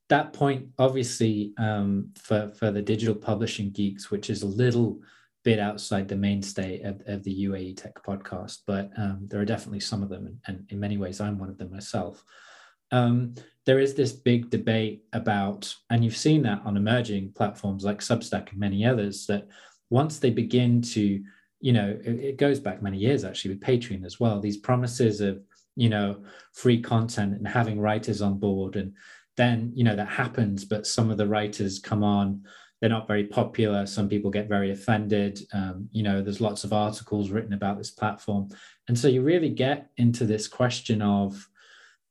that 0.09 0.33
point 0.33 0.67
obviously 0.77 1.53
um, 1.57 2.11
for 2.15 2.51
for 2.57 2.71
the 2.71 2.81
digital 2.81 3.15
publishing 3.15 3.71
geeks, 3.71 4.11
which 4.11 4.29
is 4.29 4.43
a 4.43 4.47
little 4.47 4.99
bit 5.43 5.59
outside 5.59 6.07
the 6.07 6.15
mainstay 6.15 6.81
of, 6.81 7.01
of 7.05 7.23
the 7.23 7.45
UAE 7.45 7.77
Tech 7.77 8.03
podcast, 8.03 8.59
but 8.65 8.89
um, 8.97 9.27
there 9.29 9.39
are 9.39 9.45
definitely 9.45 9.79
some 9.79 10.01
of 10.01 10.09
them, 10.09 10.25
and, 10.25 10.39
and 10.47 10.65
in 10.69 10.79
many 10.79 10.97
ways, 10.97 11.21
I'm 11.21 11.37
one 11.37 11.49
of 11.49 11.57
them 11.57 11.71
myself 11.71 12.23
um, 12.91 13.35
there 13.65 13.79
is 13.79 13.93
this 13.95 14.11
big 14.11 14.49
debate 14.49 15.03
about, 15.13 15.73
and 15.89 16.03
you've 16.03 16.17
seen 16.17 16.43
that 16.43 16.61
on 16.65 16.77
emerging 16.77 17.33
platforms 17.35 17.83
like 17.83 17.99
Substack 17.99 18.51
and 18.51 18.59
many 18.59 18.85
others, 18.85 19.25
that 19.27 19.47
once 19.89 20.19
they 20.19 20.29
begin 20.29 20.81
to, 20.81 21.23
you 21.61 21.73
know, 21.73 21.97
it, 22.03 22.19
it 22.19 22.37
goes 22.37 22.59
back 22.59 22.81
many 22.81 22.97
years 22.97 23.23
actually 23.23 23.55
with 23.55 23.63
Patreon 23.63 24.05
as 24.05 24.19
well. 24.19 24.39
These 24.39 24.57
promises 24.57 25.21
of, 25.21 25.41
you 25.75 25.89
know, 25.89 26.23
free 26.53 26.81
content 26.81 27.33
and 27.33 27.47
having 27.47 27.79
writers 27.79 28.21
on 28.21 28.37
board 28.37 28.75
and 28.75 28.93
then 29.37 29.71
you 29.75 29.83
know 29.83 29.95
that 29.95 30.07
happens 30.07 30.65
but 30.65 30.87
some 30.87 31.09
of 31.09 31.17
the 31.17 31.27
writers 31.27 31.79
come 31.79 32.03
on 32.03 32.41
they're 32.79 32.89
not 32.89 33.07
very 33.07 33.25
popular 33.25 33.85
some 33.85 34.09
people 34.09 34.31
get 34.31 34.47
very 34.47 34.71
offended 34.71 35.39
um, 35.53 35.87
you 35.91 36.03
know 36.03 36.21
there's 36.21 36.41
lots 36.41 36.63
of 36.63 36.73
articles 36.73 37.29
written 37.29 37.53
about 37.53 37.77
this 37.77 37.91
platform 37.91 38.47
and 38.87 38.97
so 38.97 39.07
you 39.07 39.21
really 39.21 39.49
get 39.49 39.89
into 39.97 40.25
this 40.25 40.47
question 40.47 41.01
of 41.01 41.47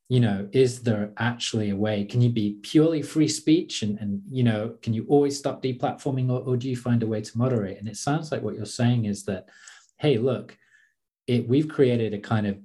you 0.08 0.20
know 0.20 0.48
is 0.52 0.82
there 0.82 1.12
actually 1.16 1.70
a 1.70 1.76
way 1.76 2.04
can 2.04 2.20
you 2.20 2.28
be 2.28 2.58
purely 2.62 3.02
free 3.02 3.28
speech 3.28 3.82
and, 3.82 3.98
and 4.00 4.20
you 4.30 4.42
know 4.42 4.74
can 4.82 4.92
you 4.92 5.06
always 5.08 5.38
stop 5.38 5.62
deplatforming 5.62 6.30
or, 6.30 6.40
or 6.40 6.56
do 6.56 6.68
you 6.68 6.76
find 6.76 7.02
a 7.02 7.06
way 7.06 7.20
to 7.20 7.38
moderate 7.38 7.78
and 7.78 7.88
it 7.88 7.96
sounds 7.96 8.30
like 8.30 8.42
what 8.42 8.54
you're 8.54 8.66
saying 8.66 9.06
is 9.06 9.24
that 9.24 9.48
hey 9.98 10.18
look 10.18 10.56
it, 11.26 11.48
we've 11.48 11.68
created 11.68 12.12
a 12.12 12.18
kind 12.18 12.46
of 12.46 12.58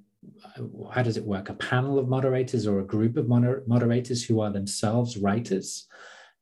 how 0.91 1.01
does 1.01 1.17
it 1.17 1.23
work? 1.23 1.49
A 1.49 1.53
panel 1.53 1.97
of 1.97 2.07
moderators 2.07 2.67
or 2.67 2.79
a 2.79 2.85
group 2.85 3.17
of 3.17 3.27
moder- 3.27 3.63
moderators 3.67 4.23
who 4.23 4.41
are 4.41 4.51
themselves 4.51 5.17
writers, 5.17 5.87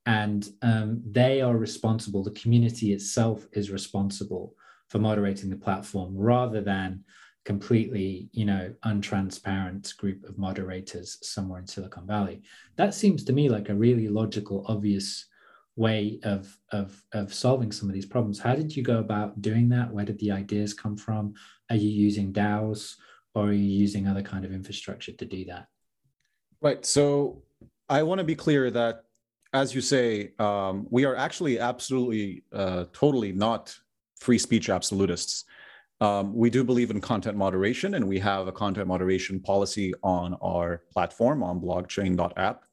and 0.06 0.50
um, 0.62 1.02
they 1.06 1.42
are 1.42 1.58
responsible. 1.58 2.24
The 2.24 2.32
community 2.32 2.94
itself 2.94 3.46
is 3.52 3.72
responsible 3.72 4.56
for 4.90 5.00
moderating 5.00 5.50
the 5.50 5.58
platform, 5.58 6.16
rather 6.18 6.62
than 6.62 7.04
completely, 7.48 8.30
you 8.34 8.46
know, 8.46 8.74
untransparent 8.86 9.96
group 9.98 10.24
of 10.28 10.38
moderators 10.38 11.18
somewhere 11.22 11.60
in 11.60 11.66
Silicon 11.66 12.06
Valley. 12.06 12.44
That 12.76 12.94
seems 12.94 13.24
to 13.24 13.34
me 13.34 13.50
like 13.50 13.70
a 13.70 13.76
really 13.76 14.08
logical, 14.08 14.66
obvious 14.68 15.26
way 15.76 16.20
of 16.24 16.56
of 16.72 17.02
of 17.14 17.34
solving 17.34 17.72
some 17.72 17.88
of 17.88 17.96
these 17.96 18.06
problems. 18.06 18.40
How 18.40 18.56
did 18.56 18.76
you 18.76 18.84
go 18.84 19.00
about 19.00 19.42
doing 19.42 19.70
that? 19.70 19.92
Where 19.92 20.06
did 20.06 20.20
the 20.20 20.32
ideas 20.32 20.74
come 20.74 20.98
from? 20.98 21.34
Are 21.70 21.76
you 21.76 21.90
using 21.90 22.32
DAOs? 22.32 22.96
or 23.38 23.50
are 23.50 23.54
you 23.54 23.82
using 23.86 24.08
other 24.08 24.24
kind 24.24 24.44
of 24.46 24.52
infrastructure 24.52 25.12
to 25.12 25.26
do 25.26 25.46
that? 25.46 25.68
Right. 26.60 26.84
So 26.84 27.44
I 27.88 28.02
want 28.02 28.18
to 28.18 28.26
be 28.26 28.34
clear 28.34 28.72
that, 28.72 29.04
as 29.54 29.76
you 29.76 29.82
say, 29.82 30.32
um, 30.40 30.88
we 30.90 31.06
are 31.06 31.16
actually 31.16 31.60
absolutely, 31.60 32.44
uh, 32.52 32.86
totally 32.94 33.32
not 33.32 33.78
free 34.20 34.40
speech 34.40 34.70
absolutists. 34.70 35.46
Um, 36.00 36.36
we 36.36 36.50
do 36.50 36.64
believe 36.64 36.92
in 36.92 37.02
content 37.02 37.38
moderation, 37.38 37.96
and 37.96 38.08
we 38.08 38.20
have 38.20 38.48
a 38.48 38.52
content 38.52 38.88
moderation 38.88 39.40
policy 39.40 39.94
on 40.04 40.36
our 40.42 40.84
platform 40.92 41.42
on 41.42 41.60
blogchain.app, 41.60 42.66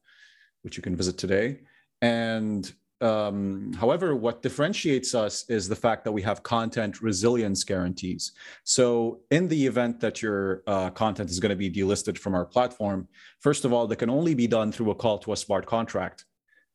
which 0.62 0.76
you 0.76 0.82
can 0.82 0.94
visit 0.94 1.16
today. 1.16 1.60
And 2.02 2.70
um, 3.00 3.72
however, 3.74 4.14
what 4.14 4.42
differentiates 4.42 5.14
us 5.14 5.48
is 5.50 5.68
the 5.68 5.76
fact 5.76 6.04
that 6.04 6.12
we 6.12 6.22
have 6.22 6.42
content 6.42 7.02
resilience 7.02 7.64
guarantees. 7.64 8.32
So, 8.62 9.20
in 9.30 9.48
the 9.48 9.66
event 9.66 10.00
that 10.00 10.22
your 10.22 10.62
uh, 10.66 10.90
content 10.90 11.30
is 11.30 11.40
going 11.40 11.50
to 11.50 11.56
be 11.56 11.70
delisted 11.70 12.18
from 12.18 12.34
our 12.34 12.44
platform, 12.44 13.08
first 13.40 13.64
of 13.64 13.72
all, 13.72 13.86
that 13.88 13.96
can 13.96 14.10
only 14.10 14.34
be 14.34 14.46
done 14.46 14.70
through 14.70 14.90
a 14.90 14.94
call 14.94 15.18
to 15.18 15.32
a 15.32 15.36
smart 15.36 15.66
contract, 15.66 16.24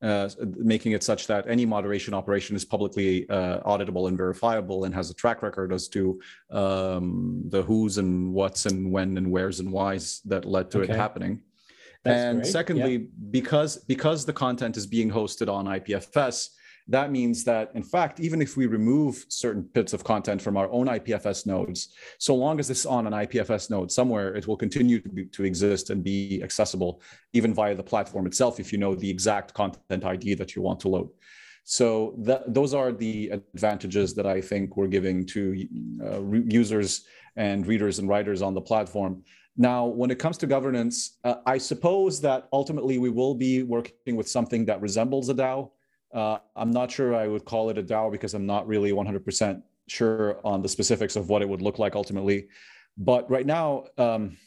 uh, 0.01 0.29
making 0.58 0.94
it 0.94 1.03
such 1.03 1.27
that 1.27 1.46
any 1.48 1.65
moderation 1.65 2.13
operation 2.13 2.56
is 2.56 2.63
publicly 2.63 3.29
uh, 3.29 3.60
auditable 3.62 4.08
and 4.08 4.18
verifiable 4.18 4.86
and 4.86 4.96
has 4.96 5.10
a 5.10 5.13
track 5.13 5.41
record 5.41 5.74
as 5.74 5.88
to 5.89 6.20
um, 6.51 7.44
the 7.48 7.62
who's 7.63 7.98
and 7.98 8.34
what's 8.34 8.65
and 8.65 8.91
when 8.91 9.18
and 9.18 9.29
where's 9.29 9.60
and 9.60 9.72
why's 9.72 10.22
that 10.25 10.46
led 10.46 10.72
to 10.72 10.82
okay. 10.82 10.94
it 10.94 10.96
happening. 10.96 11.41
That's 12.03 12.15
and 12.18 12.41
great. 12.41 12.51
secondly, 12.51 12.94
yeah. 12.94 13.08
because 13.32 13.77
because 13.77 14.25
the 14.25 14.34
content 14.34 14.77
is 14.77 14.88
being 14.88 15.12
hosted 15.12 15.51
on 15.51 15.65
IPFS, 15.65 16.50
that 16.89 17.12
means 17.12 17.43
that 17.43 17.72
in 17.75 17.84
fact, 17.84 18.19
even 18.19 18.41
if 18.41 18.58
we 18.58 18.65
remove 18.65 19.25
certain 19.29 19.62
bits 19.62 19.93
of 19.93 20.03
content 20.03 20.41
from 20.41 20.58
our 20.58 20.69
own 20.72 20.88
IPFS 20.88 21.46
nodes, 21.46 21.89
so 22.17 22.36
long 22.36 22.60
as 22.60 22.69
it's 22.69 22.86
on 22.86 23.08
an 23.08 23.13
IPFS 23.13 23.69
node 23.69 23.91
somewhere, 23.91 24.36
it 24.36 24.48
will 24.48 24.58
continue 24.58 25.00
to, 25.00 25.10
be, 25.10 25.25
to 25.25 25.43
exist 25.43 25.91
and 25.91 26.03
be 26.03 26.41
accessible 26.43 27.01
even 27.34 27.53
via 27.53 27.75
the 27.75 27.84
platform 27.84 28.25
itself 28.25 28.60
if 28.60 28.72
you 28.72 28.79
know 28.79 28.96
the 28.96 29.10
exact 29.10 29.53
content 29.53 30.03
ID 30.03 30.34
that 30.34 30.55
you 30.55 30.62
want 30.62 30.79
to 30.79 30.89
load. 30.89 31.10
So 31.63 32.15
that, 32.19 32.51
those 32.51 32.74
are 32.74 32.91
the 32.91 33.29
advantages 33.29 34.15
that 34.15 34.25
I 34.25 34.41
think 34.41 34.75
we're 34.75 34.88
giving 34.88 35.27
to 35.27 35.67
uh, 36.03 36.22
users 36.48 37.05
and 37.36 37.67
readers 37.67 38.00
and 38.00 38.10
writers 38.10 38.41
on 38.41 38.55
the 38.55 38.62
platform. 38.62 39.24
Now, 39.55 39.86
when 39.86 40.10
it 40.10 40.17
comes 40.17 40.38
to 40.39 40.48
governance, 40.48 41.19
uh, 41.24 41.36
I 41.46 41.60
suppose 41.60 42.22
that 42.22 42.48
ultimately 42.51 42.98
we 42.98 43.10
will 43.10 43.36
be 43.36 43.62
working 43.62 44.15
with 44.15 44.27
something 44.27 44.65
that 44.65 44.81
resembles 44.81 45.29
a 45.29 45.36
DAO. 45.36 45.69
Uh, 46.13 46.37
I'm 46.55 46.71
not 46.71 46.91
sure 46.91 47.15
I 47.15 47.27
would 47.27 47.45
call 47.45 47.69
it 47.69 47.77
a 47.77 47.83
DAO 47.83 48.11
because 48.11 48.33
I'm 48.33 48.45
not 48.45 48.67
really 48.67 48.91
100% 48.91 49.61
sure 49.87 50.39
on 50.43 50.61
the 50.61 50.69
specifics 50.69 51.15
of 51.15 51.29
what 51.29 51.41
it 51.41 51.49
would 51.49 51.61
look 51.61 51.79
like 51.79 51.95
ultimately. 51.95 52.47
But 52.97 53.29
right 53.29 53.45
now, 53.45 53.85
um, 53.97 54.37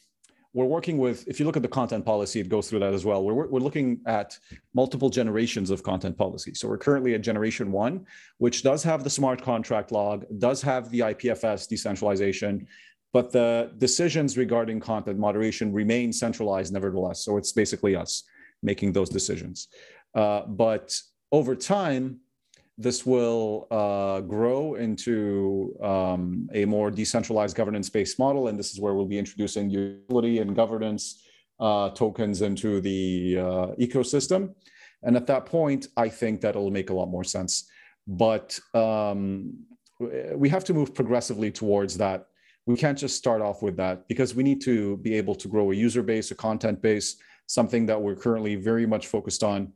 we're 0.55 0.67
working 0.67 0.99
with, 0.99 1.27
if 1.27 1.41
you 1.41 1.47
look 1.47 1.57
at 1.57 1.63
the 1.63 1.69
content 1.69 2.05
policy, 2.05 2.41
it 2.41 2.49
goes 2.49 2.69
through 2.69 2.81
that 2.81 2.93
as 2.93 3.05
well. 3.05 3.25
We're, 3.25 3.47
we're 3.47 3.61
looking 3.61 4.01
at 4.07 4.39
multiple 4.75 5.09
generations 5.09 5.71
of 5.71 5.83
content 5.83 6.19
policy. 6.19 6.53
So 6.53 6.69
we're 6.69 6.79
currently 6.79 7.15
at 7.15 7.23
generation 7.23 7.73
one, 7.73 8.07
which 8.37 8.63
does 8.63 8.83
have 8.83 9.03
the 9.03 9.09
smart 9.09 9.41
contract 9.41 9.93
log, 9.93 10.27
does 10.39 10.61
have 10.61 10.91
the 10.91 11.01
IPFS 11.01 11.69
decentralization, 11.69 12.67
but 13.15 13.33
the 13.33 13.73
decisions 13.79 14.37
regarding 14.37 14.81
content 14.81 15.19
moderation 15.19 15.73
remain 15.73 16.13
centralized 16.13 16.73
nevertheless. 16.73 17.25
So 17.25 17.39
it's 17.39 17.53
basically 17.53 17.97
us 17.97 18.25
making 18.63 18.93
those 18.93 19.09
decisions. 19.09 19.69
Uh, 20.15 20.43
but 20.47 20.95
over 21.33 21.57
time, 21.57 22.21
this 22.79 23.05
will 23.05 23.67
uh, 23.71 24.21
grow 24.21 24.75
into 24.75 25.77
um, 25.83 26.49
a 26.55 26.65
more 26.65 26.91
decentralized 26.91 27.57
governance-based 27.57 28.19
model, 28.19 28.49
and 28.49 28.59
this 28.59 28.73
is 28.73 28.81
where 28.81 28.95
we'll 28.95 29.07
be 29.07 29.19
introducing 29.19 29.71
utility 29.71 30.39
and 30.39 30.55
governance 30.55 31.23
uh, 31.61 31.91
tokens 31.91 32.43
into 32.43 32.81
the 32.81 33.37
uh, 33.39 33.67
ecosystem. 33.81 34.55
And 35.03 35.17
at 35.17 35.27
that 35.27 35.47
point, 35.47 35.89
I 35.97 36.09
think 36.09 36.41
that 36.43 36.51
it'll 36.51 36.71
make 36.71 36.91
a 36.91 36.95
lot 36.95 37.07
more 37.07 37.25
sense. 37.25 37.69
But 38.07 38.59
um, 38.75 39.55
we 40.35 40.49
have 40.49 40.65
to 40.65 40.75
move 40.75 40.95
progressively 40.95 41.51
towards 41.51 41.97
that 41.99 42.27
we 42.67 42.77
can't 42.77 42.99
just 42.99 43.17
start 43.17 43.43
off 43.43 43.63
with 43.63 43.77
that 43.77 44.07
because 44.09 44.35
we 44.35 44.43
need 44.43 44.61
to 44.63 44.97
be 44.99 45.15
able 45.15 45.35
to 45.35 45.49
grow 45.49 45.73
a 45.73 45.75
user 45.75 46.03
base, 46.03 46.31
a 46.31 46.35
content 46.35 46.81
base, 46.81 47.17
something 47.47 47.87
that 47.87 48.01
we're 48.01 48.15
currently 48.15 48.55
very 48.55 48.87
much 48.87 49.09
focused 49.09 49.43
on. 49.43 49.73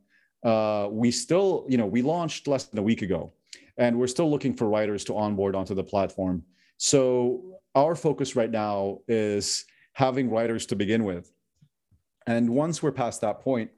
Uh, 0.47 0.87
we 0.89 1.11
still, 1.11 1.65
you 1.67 1.77
know, 1.77 1.85
we 1.85 2.01
launched 2.01 2.47
less 2.47 2.63
than 2.65 2.79
a 2.79 2.81
week 2.81 3.01
ago, 3.01 3.33
and 3.77 3.97
we're 3.99 4.13
still 4.15 4.29
looking 4.31 4.53
for 4.53 4.69
writers 4.69 5.03
to 5.03 5.15
onboard 5.15 5.55
onto 5.55 5.75
the 5.75 5.83
platform. 5.83 6.41
So 6.77 7.59
our 7.75 7.95
focus 7.95 8.35
right 8.35 8.49
now 8.49 8.99
is 9.07 9.65
having 9.93 10.29
writers 10.29 10.65
to 10.67 10.75
begin 10.75 11.03
with. 11.03 11.31
And 12.27 12.49
once 12.49 12.81
we're 12.81 12.91
past 13.03 13.19
that 13.21 13.41
point, 13.41 13.69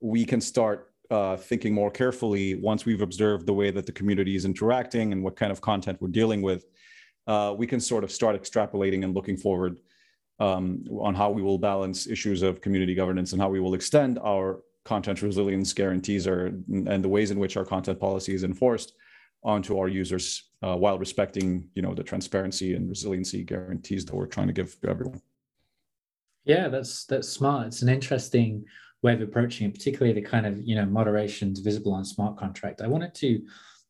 we 0.00 0.24
can 0.24 0.40
start 0.40 0.92
uh, 1.10 1.36
thinking 1.36 1.72
more 1.72 1.90
carefully 1.90 2.56
once 2.56 2.84
we've 2.84 3.00
observed 3.00 3.46
the 3.46 3.54
way 3.54 3.70
that 3.70 3.86
the 3.86 3.92
community 3.92 4.36
is 4.36 4.44
interacting 4.44 5.12
and 5.12 5.24
what 5.24 5.36
kind 5.36 5.50
of 5.50 5.60
content 5.60 5.96
we're 6.02 6.08
dealing 6.08 6.42
with 6.42 6.66
uh, 7.28 7.54
we 7.56 7.66
can 7.66 7.78
sort 7.78 8.02
of 8.02 8.10
start 8.10 8.40
extrapolating 8.40 9.04
and 9.04 9.14
looking 9.14 9.36
forward 9.36 9.78
um, 10.40 10.84
on 11.00 11.14
how 11.14 11.30
we 11.30 11.42
will 11.42 11.58
balance 11.58 12.06
issues 12.06 12.42
of 12.42 12.60
community 12.60 12.94
governance 12.94 13.32
and 13.32 13.40
how 13.40 13.48
we 13.48 13.60
will 13.60 13.74
extend 13.74 14.18
our 14.20 14.60
content 14.88 15.20
resilience 15.20 15.72
guarantees 15.74 16.26
are 16.26 16.46
and 16.92 17.04
the 17.04 17.08
ways 17.16 17.30
in 17.30 17.38
which 17.38 17.56
our 17.58 17.64
content 17.64 18.00
policy 18.00 18.34
is 18.34 18.42
enforced 18.42 18.94
onto 19.44 19.78
our 19.78 19.88
users 19.88 20.26
uh, 20.62 20.76
while 20.82 20.98
respecting 20.98 21.68
you 21.74 21.82
know 21.82 21.94
the 21.94 22.02
transparency 22.02 22.74
and 22.74 22.88
resiliency 22.88 23.44
guarantees 23.44 24.04
that 24.04 24.14
we're 24.14 24.34
trying 24.36 24.46
to 24.46 24.52
give 24.52 24.80
to 24.80 24.88
everyone 24.88 25.20
yeah 26.44 26.68
that's 26.68 27.04
that's 27.04 27.28
smart 27.28 27.66
it's 27.66 27.82
an 27.82 27.90
interesting 27.90 28.64
way 29.02 29.12
of 29.12 29.20
approaching 29.20 29.68
it 29.68 29.74
particularly 29.74 30.14
the 30.18 30.26
kind 30.34 30.46
of 30.46 30.54
you 30.68 30.74
know 30.74 30.86
moderations 30.86 31.58
visible 31.60 31.92
on 31.92 32.04
smart 32.04 32.36
contract 32.38 32.80
i 32.80 32.86
wanted 32.86 33.14
to 33.14 33.30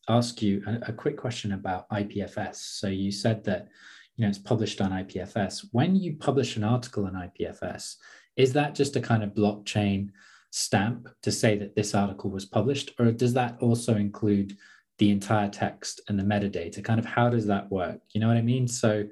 ask 0.08 0.42
you 0.42 0.62
a, 0.66 0.90
a, 0.90 0.92
quick 0.92 1.16
question 1.16 1.52
about 1.52 1.88
IPFS. 1.90 2.56
So 2.56 2.88
you 2.88 3.12
said 3.12 3.44
that 3.44 3.68
you 4.16 4.22
know 4.22 4.28
it's 4.28 4.38
published 4.38 4.80
on 4.80 4.90
IPFS. 4.90 5.66
When 5.72 5.94
you 5.94 6.16
publish 6.16 6.56
an 6.56 6.64
article 6.64 7.04
on 7.06 7.12
IPFS, 7.12 7.96
is 8.36 8.52
that 8.54 8.74
just 8.74 8.96
a 8.96 9.00
kind 9.00 9.22
of 9.22 9.34
blockchain 9.34 10.10
stamp 10.50 11.08
to 11.22 11.30
say 11.30 11.56
that 11.58 11.74
this 11.74 11.94
article 11.94 12.30
was 12.30 12.44
published, 12.44 12.92
or 12.98 13.10
does 13.12 13.34
that 13.34 13.56
also 13.60 13.96
include 13.96 14.56
the 14.98 15.10
entire 15.10 15.48
text 15.48 16.00
and 16.08 16.18
the 16.18 16.24
metadata? 16.24 16.82
Kind 16.82 16.98
of 16.98 17.06
how 17.06 17.28
does 17.28 17.46
that 17.46 17.70
work? 17.70 18.00
You 18.12 18.20
know 18.20 18.28
what 18.28 18.36
I 18.36 18.42
mean? 18.42 18.66
So 18.66 19.04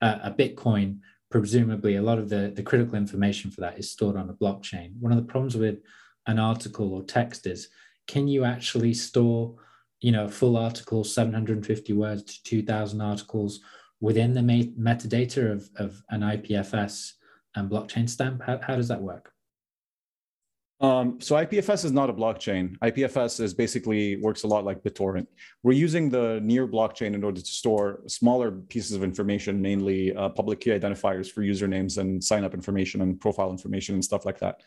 uh, 0.00 0.18
a 0.24 0.30
Bitcoin, 0.30 0.98
presumably, 1.30 1.96
a 1.96 2.02
lot 2.02 2.18
of 2.18 2.28
the, 2.28 2.52
the 2.54 2.62
critical 2.62 2.96
information 2.96 3.50
for 3.50 3.60
that 3.62 3.78
is 3.78 3.90
stored 3.90 4.16
on 4.16 4.30
a 4.30 4.34
blockchain. 4.34 4.92
One 5.00 5.12
of 5.12 5.18
the 5.18 5.30
problems 5.30 5.56
with 5.56 5.78
an 6.26 6.38
article 6.38 6.92
or 6.94 7.02
text 7.02 7.46
is 7.46 7.68
can 8.06 8.28
you 8.28 8.44
actually 8.44 8.94
store 8.94 9.54
you 10.02 10.10
know, 10.10 10.28
full 10.28 10.56
article, 10.56 11.04
750 11.04 11.92
words 11.92 12.24
to 12.24 12.42
2000 12.42 13.00
articles 13.00 13.60
within 14.00 14.34
the 14.34 14.40
metadata 14.40 15.52
of, 15.52 15.70
of 15.76 16.02
an 16.10 16.20
IPFS 16.20 17.12
and 17.54 17.70
blockchain 17.70 18.10
stamp? 18.10 18.42
How, 18.42 18.58
how 18.60 18.76
does 18.76 18.88
that 18.88 19.00
work? 19.00 19.31
Um, 20.82 21.20
so 21.20 21.36
IPFS 21.36 21.84
is 21.84 21.92
not 21.92 22.10
a 22.10 22.12
blockchain. 22.12 22.76
IPFS 22.80 23.38
is 23.38 23.54
basically 23.54 24.16
works 24.16 24.42
a 24.42 24.48
lot 24.48 24.64
like 24.64 24.82
BitTorrent. 24.82 25.28
We're 25.62 25.74
using 25.74 26.10
the 26.10 26.40
near 26.42 26.66
blockchain 26.66 27.14
in 27.14 27.22
order 27.22 27.40
to 27.40 27.46
store 27.46 28.00
smaller 28.08 28.50
pieces 28.50 28.96
of 28.96 29.04
information, 29.04 29.62
mainly 29.62 30.12
uh, 30.16 30.30
public 30.30 30.58
key 30.58 30.70
identifiers 30.70 31.30
for 31.30 31.42
usernames 31.42 31.98
and 31.98 32.22
sign 32.22 32.42
up 32.42 32.52
information 32.52 33.00
and 33.00 33.20
profile 33.20 33.52
information 33.52 33.94
and 33.94 34.04
stuff 34.04 34.26
like 34.26 34.40
that. 34.40 34.62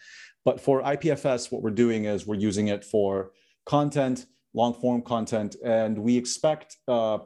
But 0.46 0.62
for 0.62 0.82
IPFS, 0.84 1.52
what 1.52 1.62
we're 1.62 1.72
doing 1.72 2.06
is 2.06 2.26
we're 2.26 2.36
using 2.36 2.70
it 2.70 2.86
for 2.86 3.32
content, 3.66 4.28
long 4.54 4.74
form 4.74 5.02
content, 5.02 5.58
and 5.66 5.98
we 5.98 6.16
expect 6.16 6.78
uh, 6.88 7.18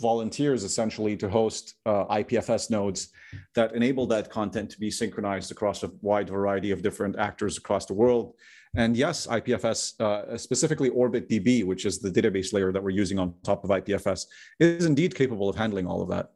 volunteers 0.00 0.62
essentially 0.64 1.16
to 1.16 1.28
host 1.28 1.74
uh, 1.86 2.04
IPFS 2.06 2.70
nodes 2.70 3.08
that 3.54 3.74
enable 3.74 4.06
that 4.06 4.30
content 4.30 4.70
to 4.70 4.78
be 4.78 4.90
synchronized 4.90 5.50
across 5.50 5.82
a 5.82 5.90
wide 6.02 6.28
variety 6.28 6.70
of 6.70 6.82
different 6.82 7.18
actors 7.18 7.56
across 7.56 7.86
the 7.86 7.94
world. 7.94 8.34
And 8.76 8.94
yes, 8.94 9.26
IPFS, 9.26 9.98
uh, 10.00 10.36
specifically 10.36 10.90
OrbitDB, 10.90 11.64
which 11.64 11.86
is 11.86 11.98
the 11.98 12.10
database 12.10 12.52
layer 12.52 12.72
that 12.72 12.82
we're 12.82 12.90
using 12.90 13.18
on 13.18 13.34
top 13.42 13.64
of 13.64 13.70
IPFS, 13.70 14.26
is 14.60 14.84
indeed 14.84 15.14
capable 15.14 15.48
of 15.48 15.56
handling 15.56 15.86
all 15.86 16.02
of 16.02 16.10
that. 16.10 16.32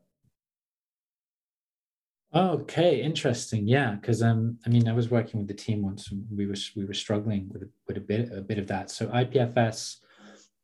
Okay, 2.33 3.03
interesting. 3.03 3.67
Yeah, 3.67 3.97
because 3.97 4.23
um, 4.23 4.57
I 4.65 4.71
mean, 4.71 4.89
I 4.89 4.93
was 4.93 5.11
working 5.11 5.41
with 5.41 5.49
the 5.49 5.55
team 5.55 5.83
once, 5.83 6.13
and 6.13 6.25
we 6.35 6.47
were 6.47 6.55
we 6.77 6.85
were 6.85 6.95
struggling 6.95 7.49
with 7.53 7.69
with 7.89 7.97
a 7.97 8.01
bit 8.01 8.31
a 8.33 8.41
bit 8.41 8.59
of 8.59 8.69
that. 8.69 8.89
So 8.91 9.09
IPFS 9.09 9.97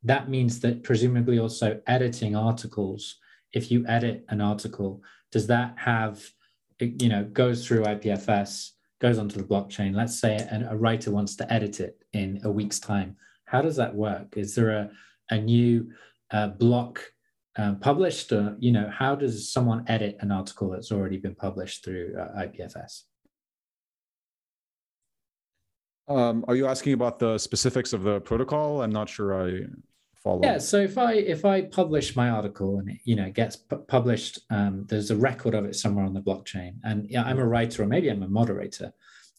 that 0.06 0.28
means 0.28 0.60
that 0.60 0.82
presumably 0.82 1.38
also 1.38 1.80
editing 1.86 2.34
articles 2.34 3.16
if 3.52 3.70
you 3.70 3.84
edit 3.86 4.24
an 4.28 4.40
article 4.40 5.02
does 5.30 5.46
that 5.46 5.74
have 5.76 6.22
you 6.80 7.08
know 7.08 7.24
goes 7.24 7.66
through 7.66 7.82
ipfs 7.84 8.70
goes 9.00 9.18
onto 9.18 9.38
the 9.38 9.44
blockchain. 9.44 9.94
Let's 9.94 10.18
say 10.18 10.36
a, 10.36 10.68
a 10.70 10.76
writer 10.76 11.10
wants 11.10 11.36
to 11.36 11.52
edit 11.52 11.80
it 11.80 12.02
in 12.12 12.40
a 12.44 12.50
week's 12.50 12.80
time. 12.80 13.16
How 13.44 13.62
does 13.62 13.76
that 13.76 13.94
work? 13.94 14.36
Is 14.36 14.54
there 14.54 14.70
a, 14.70 14.90
a 15.30 15.38
new 15.38 15.90
uh, 16.30 16.48
block 16.48 17.12
uh, 17.56 17.74
published 17.74 18.32
or 18.32 18.56
you 18.58 18.70
know 18.70 18.90
how 18.92 19.14
does 19.14 19.50
someone 19.50 19.84
edit 19.86 20.16
an 20.20 20.30
article 20.30 20.70
that's 20.70 20.92
already 20.92 21.16
been 21.16 21.34
published 21.34 21.82
through 21.82 22.14
uh, 22.20 22.42
ipfs 22.42 23.04
um, 26.06 26.44
are 26.48 26.54
you 26.54 26.66
asking 26.66 26.92
about 26.92 27.18
the 27.18 27.38
specifics 27.38 27.94
of 27.94 28.02
the 28.02 28.20
protocol? 28.20 28.82
I'm 28.82 28.92
not 28.92 29.08
sure 29.08 29.42
I 29.42 29.62
follow. 30.26 30.40
Yeah. 30.42 30.58
So 30.58 30.78
if 30.78 30.98
I 30.98 31.12
if 31.14 31.44
I 31.44 31.62
publish 31.62 32.16
my 32.16 32.28
article 32.30 32.78
and 32.78 32.90
it, 32.90 32.98
you 33.04 33.16
know 33.16 33.30
gets 33.30 33.56
published, 33.56 34.40
um, 34.50 34.84
there's 34.88 35.10
a 35.10 35.16
record 35.16 35.54
of 35.54 35.64
it 35.64 35.76
somewhere 35.76 36.04
on 36.04 36.14
the 36.14 36.20
blockchain, 36.20 36.74
and 36.82 37.06
yeah, 37.08 37.22
I'm 37.22 37.38
a 37.38 37.46
writer 37.46 37.82
or 37.82 37.86
maybe 37.86 38.08
I'm 38.08 38.22
a 38.22 38.28
moderator, 38.28 38.92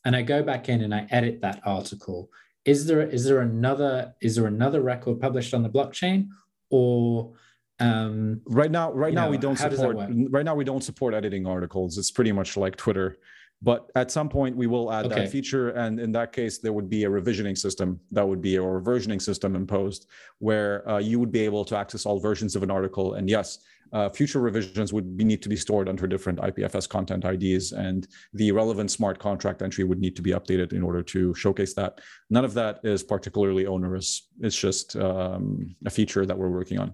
and 0.06 0.16
I 0.16 0.22
go 0.22 0.42
back 0.42 0.70
in 0.70 0.82
and 0.82 0.96
I 0.96 1.08
edit 1.12 1.42
that 1.42 1.62
article. 1.66 2.30
Is 2.66 2.86
there 2.86 3.02
is 3.02 3.26
there 3.26 3.42
another 3.42 4.14
is 4.22 4.36
there 4.36 4.48
another 4.48 4.82
record 4.82 5.20
published 5.20 5.54
on 5.54 5.64
the 5.64 5.70
blockchain 5.70 6.30
or 6.70 7.34
um, 7.80 8.42
right 8.46 8.72
now 8.72 8.92
right 8.92 9.14
now 9.14 9.26
know, 9.26 9.32
we 9.32 9.38
don't 9.38 9.58
support 9.58 9.96
right 10.30 10.46
now 10.46 10.56
we 10.56 10.64
don't 10.64 10.84
support 10.84 11.14
editing 11.14 11.46
articles 11.46 11.98
it's 12.00 12.10
pretty 12.10 12.32
much 12.32 12.58
like 12.58 12.76
twitter 12.76 13.20
but 13.62 13.90
at 13.96 14.12
some 14.12 14.30
point, 14.30 14.56
we 14.56 14.68
will 14.68 14.92
add 14.92 15.06
okay. 15.06 15.22
that 15.22 15.32
feature. 15.32 15.70
And 15.70 16.00
in 16.00 16.12
that 16.12 16.32
case, 16.32 16.60
there 16.60 16.74
would 16.74 16.90
be 16.90 17.06
a 17.06 17.10
revisioning 17.10 17.58
system 17.58 18.00
that 18.12 18.28
would 18.28 18.42
be 18.42 18.58
a 18.58 18.62
versioning 18.62 19.22
system 19.22 19.56
imposed 19.56 20.08
where 20.40 20.88
uh, 20.88 21.00
you 21.00 21.20
would 21.20 21.32
be 21.32 21.42
able 21.42 21.66
to 21.66 21.76
access 21.76 22.06
all 22.06 22.20
versions 22.20 22.56
of 22.56 22.62
an 22.62 22.70
article. 22.70 23.16
And 23.16 23.28
yes, 23.28 23.60
uh, 23.94 24.10
future 24.10 24.42
revisions 24.42 24.94
would 24.94 25.18
be, 25.18 25.24
need 25.24 25.42
to 25.42 25.50
be 25.50 25.56
stored 25.56 25.90
under 25.90 26.06
different 26.08 26.40
IPFS 26.40 26.88
content 26.90 27.24
IDs, 27.26 27.72
and 27.72 28.08
the 28.34 28.52
relevant 28.52 28.92
smart 28.92 29.18
contract 29.18 29.62
entry 29.62 29.86
would 29.86 30.00
need 30.00 30.16
to 30.18 30.22
be 30.22 30.32
updated 30.32 30.74
in 30.74 30.84
order 30.84 31.02
to 31.02 31.34
showcase 31.34 31.74
that. 31.74 32.02
None 32.30 32.46
of 32.46 32.54
that 32.56 32.82
is 32.84 33.02
particularly 33.02 33.66
onerous. 33.66 34.28
It's 34.42 34.58
just 34.58 34.98
um, 34.98 35.74
a 35.86 35.90
feature 35.90 36.26
that 36.26 36.38
we're 36.38 36.50
working 36.50 36.80
on 36.80 36.94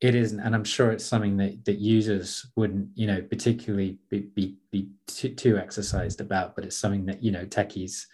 it 0.00 0.14
isn't 0.14 0.40
and 0.40 0.54
i'm 0.54 0.64
sure 0.64 0.90
it's 0.90 1.04
something 1.04 1.36
that, 1.36 1.64
that 1.64 1.78
users 1.78 2.46
wouldn't 2.56 2.88
you 2.94 3.06
know 3.06 3.20
particularly 3.22 3.98
be, 4.08 4.20
be, 4.34 4.56
be 4.70 4.88
too, 5.06 5.34
too 5.34 5.58
exercised 5.58 6.20
about 6.20 6.54
but 6.54 6.64
it's 6.64 6.76
something 6.76 7.06
that 7.06 7.22
you 7.22 7.30
know 7.30 7.44
techies 7.46 8.06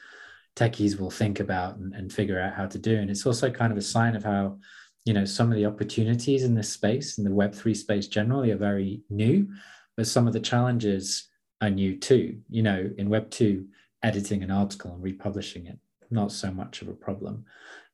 techies 0.57 0.99
will 0.99 1.11
think 1.11 1.39
about 1.39 1.77
and, 1.77 1.95
and 1.95 2.13
figure 2.13 2.41
out 2.41 2.55
how 2.55 2.67
to 2.67 2.79
do. 2.79 2.97
And 2.97 3.11
it's 3.11 3.27
also 3.27 3.51
kind 3.51 3.71
of 3.71 3.79
a 3.79 3.83
sign 3.83 4.17
of 4.17 4.25
how 4.25 4.59
you 5.05 5.13
know 5.13 5.25
some 5.25 5.53
of 5.53 5.57
the 5.57 5.67
opportunities 5.67 6.43
in 6.43 6.55
this 6.55 6.73
space 6.73 7.19
in 7.19 7.25
the 7.25 7.31
web3 7.31 7.77
space 7.77 8.09
generally 8.09 8.51
are 8.51 8.57
very 8.57 9.03
new 9.09 9.49
but 9.97 10.07
some 10.07 10.27
of 10.27 10.33
the 10.33 10.41
challenges 10.41 11.29
are 11.61 11.71
new 11.71 11.97
too. 11.97 12.41
You 12.49 12.63
know 12.63 12.91
in 12.99 13.09
web 13.09 13.31
2 13.31 13.67
editing 14.03 14.43
an 14.43 14.51
article 14.51 14.93
and 14.93 15.03
republishing 15.03 15.67
it 15.67 15.79
not 16.11 16.33
so 16.33 16.51
much 16.51 16.83
of 16.83 16.89
a 16.89 16.93
problem. 16.93 17.45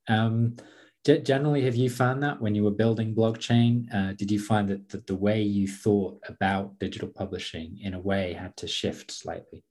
Um, 0.08 0.56
generally 1.04 1.62
have 1.62 1.74
you 1.74 1.90
found 1.90 2.22
that 2.22 2.40
when 2.40 2.54
you 2.54 2.62
were 2.62 2.70
building 2.70 3.14
Blogchain? 3.14 3.92
Uh, 3.92 4.12
did 4.12 4.30
you 4.30 4.38
find 4.38 4.68
that, 4.68 4.88
that 4.90 5.06
the 5.06 5.16
way 5.16 5.42
you 5.42 5.66
thought 5.66 6.20
about 6.28 6.78
digital 6.78 7.08
publishing 7.08 7.78
in 7.82 7.94
a 7.94 8.00
way 8.00 8.32
had 8.32 8.56
to 8.58 8.68
shift 8.68 9.10
slightly? 9.10 9.64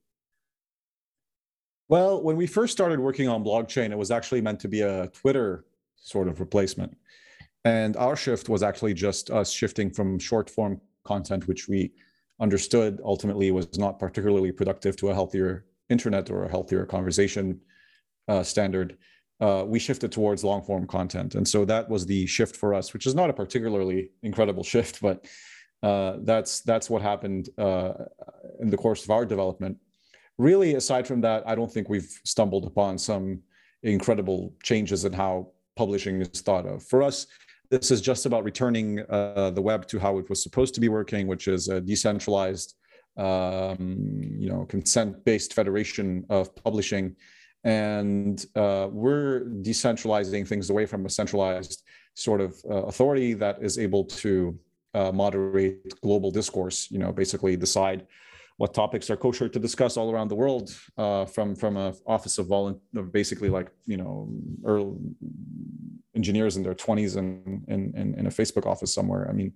Well 1.88 2.22
when 2.22 2.36
we 2.36 2.46
first 2.46 2.72
started 2.72 3.00
working 3.00 3.28
on 3.28 3.44
Blogchain 3.44 3.90
it 3.90 3.98
was 3.98 4.10
actually 4.10 4.40
meant 4.40 4.60
to 4.60 4.68
be 4.68 4.82
a 4.82 5.08
twitter 5.08 5.64
sort 5.96 6.28
of 6.28 6.40
replacement. 6.40 6.96
And 7.64 7.96
our 7.96 8.16
shift 8.16 8.48
was 8.48 8.62
actually 8.62 8.94
just 8.94 9.30
us 9.30 9.50
shifting 9.50 9.90
from 9.90 10.18
short 10.18 10.50
form 10.50 10.80
content 11.04 11.48
which 11.48 11.68
we 11.68 11.92
understood 12.40 13.00
ultimately 13.04 13.50
was 13.50 13.78
not 13.78 13.98
particularly 13.98 14.52
productive 14.52 14.96
to 14.96 15.10
a 15.10 15.14
healthier 15.14 15.64
internet 15.88 16.30
or 16.30 16.44
a 16.44 16.50
healthier 16.50 16.84
conversation 16.84 17.60
uh, 18.28 18.42
standard 18.42 18.98
uh, 19.42 19.64
we 19.66 19.80
shifted 19.80 20.12
towards 20.12 20.44
long 20.44 20.62
form 20.62 20.86
content. 20.86 21.34
And 21.34 21.46
so 21.46 21.64
that 21.64 21.88
was 21.88 22.06
the 22.06 22.26
shift 22.26 22.54
for 22.54 22.72
us, 22.72 22.92
which 22.92 23.06
is 23.06 23.14
not 23.14 23.28
a 23.28 23.32
particularly 23.32 24.10
incredible 24.22 24.62
shift, 24.72 25.02
but 25.02 25.26
uh, 25.82 26.18
that's 26.22 26.60
that's 26.60 26.88
what 26.88 27.02
happened 27.02 27.48
uh, 27.58 27.92
in 28.60 28.70
the 28.70 28.76
course 28.76 29.02
of 29.02 29.10
our 29.10 29.26
development. 29.26 29.76
Really, 30.38 30.76
aside 30.76 31.08
from 31.08 31.20
that, 31.22 31.42
I 31.44 31.56
don't 31.56 31.72
think 31.72 31.88
we've 31.88 32.20
stumbled 32.24 32.64
upon 32.66 32.98
some 32.98 33.40
incredible 33.82 34.54
changes 34.62 35.04
in 35.04 35.12
how 35.12 35.48
publishing 35.74 36.20
is 36.20 36.40
thought 36.40 36.66
of. 36.66 36.84
For 36.84 37.02
us, 37.02 37.26
this 37.68 37.90
is 37.90 38.00
just 38.00 38.26
about 38.26 38.44
returning 38.44 39.00
uh, 39.10 39.50
the 39.50 39.60
web 39.60 39.88
to 39.88 39.98
how 39.98 40.18
it 40.18 40.28
was 40.30 40.40
supposed 40.40 40.74
to 40.74 40.80
be 40.80 40.88
working, 40.88 41.26
which 41.26 41.48
is 41.48 41.68
a 41.68 41.80
decentralized, 41.80 42.76
um, 43.16 44.20
you 44.38 44.48
know, 44.48 44.64
consent-based 44.66 45.52
federation 45.52 46.24
of 46.30 46.54
publishing 46.54 47.16
and 47.64 48.44
uh, 48.56 48.88
we're 48.90 49.44
decentralizing 49.62 50.46
things 50.46 50.70
away 50.70 50.86
from 50.86 51.06
a 51.06 51.10
centralized 51.10 51.82
sort 52.14 52.40
of 52.40 52.56
uh, 52.68 52.84
authority 52.84 53.34
that 53.34 53.62
is 53.62 53.78
able 53.78 54.04
to 54.04 54.58
uh, 54.94 55.12
moderate 55.12 56.00
global 56.00 56.30
discourse. 56.30 56.90
You 56.90 56.98
know, 56.98 57.12
basically 57.12 57.56
decide 57.56 58.06
what 58.56 58.74
topics 58.74 59.10
are 59.10 59.16
kosher 59.16 59.48
to 59.48 59.58
discuss 59.58 59.96
all 59.96 60.10
around 60.10 60.28
the 60.28 60.34
world 60.34 60.74
uh, 60.98 61.24
from 61.24 61.54
from 61.54 61.76
a 61.76 61.94
office 62.06 62.38
of 62.38 62.46
volunteer, 62.46 63.02
basically 63.02 63.48
like 63.48 63.70
you 63.86 63.96
know, 63.96 64.28
early 64.64 64.96
engineers 66.14 66.56
in 66.56 66.62
their 66.62 66.74
20s 66.74 67.16
and 67.16 67.64
in, 67.68 67.92
in, 67.96 68.14
in 68.18 68.26
a 68.26 68.30
Facebook 68.30 68.66
office 68.66 68.92
somewhere. 68.92 69.26
I 69.30 69.32
mean, 69.32 69.52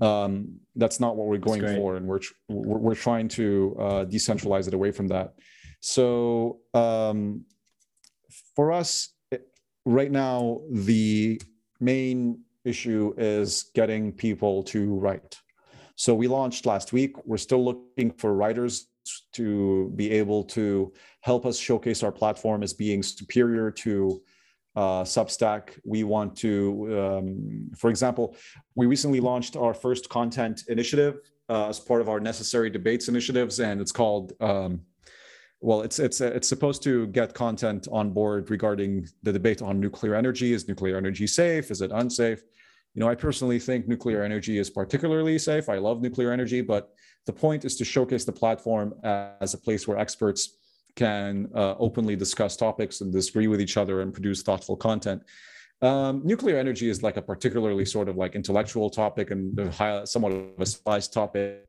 um, 0.00 0.60
that's 0.76 1.00
not 1.00 1.16
what 1.16 1.26
we're 1.26 1.38
going 1.38 1.62
for, 1.62 1.96
and 1.96 2.06
we're 2.06 2.20
we're, 2.48 2.78
we're 2.78 2.94
trying 2.94 3.28
to 3.28 3.76
uh, 3.78 4.04
decentralize 4.04 4.68
it 4.68 4.74
away 4.74 4.90
from 4.92 5.08
that. 5.08 5.34
So 5.80 6.60
um, 6.74 7.44
for 8.54 8.72
us, 8.72 9.14
right 9.84 10.10
now, 10.10 10.60
the 10.70 11.40
main 11.80 12.42
issue 12.64 13.14
is 13.16 13.70
getting 13.74 14.12
people 14.12 14.62
to 14.64 14.94
write. 14.94 15.38
So 15.96 16.14
we 16.14 16.28
launched 16.28 16.66
last 16.66 16.92
week. 16.92 17.16
We're 17.26 17.38
still 17.38 17.64
looking 17.64 18.12
for 18.12 18.34
writers 18.34 18.86
to 19.32 19.92
be 19.96 20.10
able 20.10 20.44
to 20.44 20.92
help 21.20 21.46
us 21.46 21.58
showcase 21.58 22.02
our 22.02 22.12
platform 22.12 22.62
as 22.62 22.72
being 22.72 23.02
superior 23.02 23.70
to 23.70 24.22
uh, 24.76 25.02
Substack. 25.02 25.78
We 25.84 26.04
want 26.04 26.36
to, 26.38 27.18
um, 27.18 27.70
for 27.76 27.90
example, 27.90 28.36
we 28.74 28.86
recently 28.86 29.20
launched 29.20 29.56
our 29.56 29.74
first 29.74 30.08
content 30.08 30.64
initiative 30.68 31.20
uh, 31.48 31.68
as 31.68 31.80
part 31.80 32.00
of 32.00 32.08
our 32.08 32.20
necessary 32.20 32.70
debates 32.70 33.08
initiatives, 33.08 33.58
and 33.58 33.80
it's 33.80 33.92
called 33.92 34.32
um, 34.40 34.82
well, 35.60 35.82
it's 35.82 35.98
it's 35.98 36.20
it's 36.20 36.48
supposed 36.48 36.82
to 36.84 37.06
get 37.08 37.34
content 37.34 37.86
on 37.92 38.10
board 38.10 38.50
regarding 38.50 39.06
the 39.22 39.32
debate 39.32 39.60
on 39.60 39.78
nuclear 39.78 40.14
energy. 40.14 40.52
Is 40.54 40.66
nuclear 40.66 40.96
energy 40.96 41.26
safe? 41.26 41.70
Is 41.70 41.82
it 41.82 41.90
unsafe? 41.92 42.42
You 42.94 43.00
know, 43.00 43.08
I 43.08 43.14
personally 43.14 43.58
think 43.58 43.86
nuclear 43.86 44.22
energy 44.22 44.58
is 44.58 44.70
particularly 44.70 45.38
safe. 45.38 45.68
I 45.68 45.76
love 45.76 46.00
nuclear 46.00 46.32
energy, 46.32 46.60
but 46.60 46.90
the 47.26 47.32
point 47.32 47.64
is 47.64 47.76
to 47.76 47.84
showcase 47.84 48.24
the 48.24 48.32
platform 48.32 48.94
as 49.04 49.54
a 49.54 49.58
place 49.58 49.86
where 49.86 49.98
experts 49.98 50.56
can 50.96 51.48
uh, 51.54 51.74
openly 51.78 52.16
discuss 52.16 52.56
topics 52.56 53.00
and 53.00 53.12
disagree 53.12 53.46
with 53.46 53.60
each 53.60 53.76
other 53.76 54.00
and 54.00 54.12
produce 54.12 54.42
thoughtful 54.42 54.76
content. 54.76 55.22
Um, 55.82 56.22
nuclear 56.24 56.58
energy 56.58 56.90
is 56.90 57.02
like 57.02 57.16
a 57.16 57.22
particularly 57.22 57.84
sort 57.84 58.08
of 58.08 58.16
like 58.16 58.34
intellectual 58.34 58.90
topic 58.90 59.30
and 59.30 59.72
high, 59.72 60.04
somewhat 60.04 60.32
of 60.32 60.58
a 60.58 60.66
spice 60.66 61.06
topic 61.06 61.68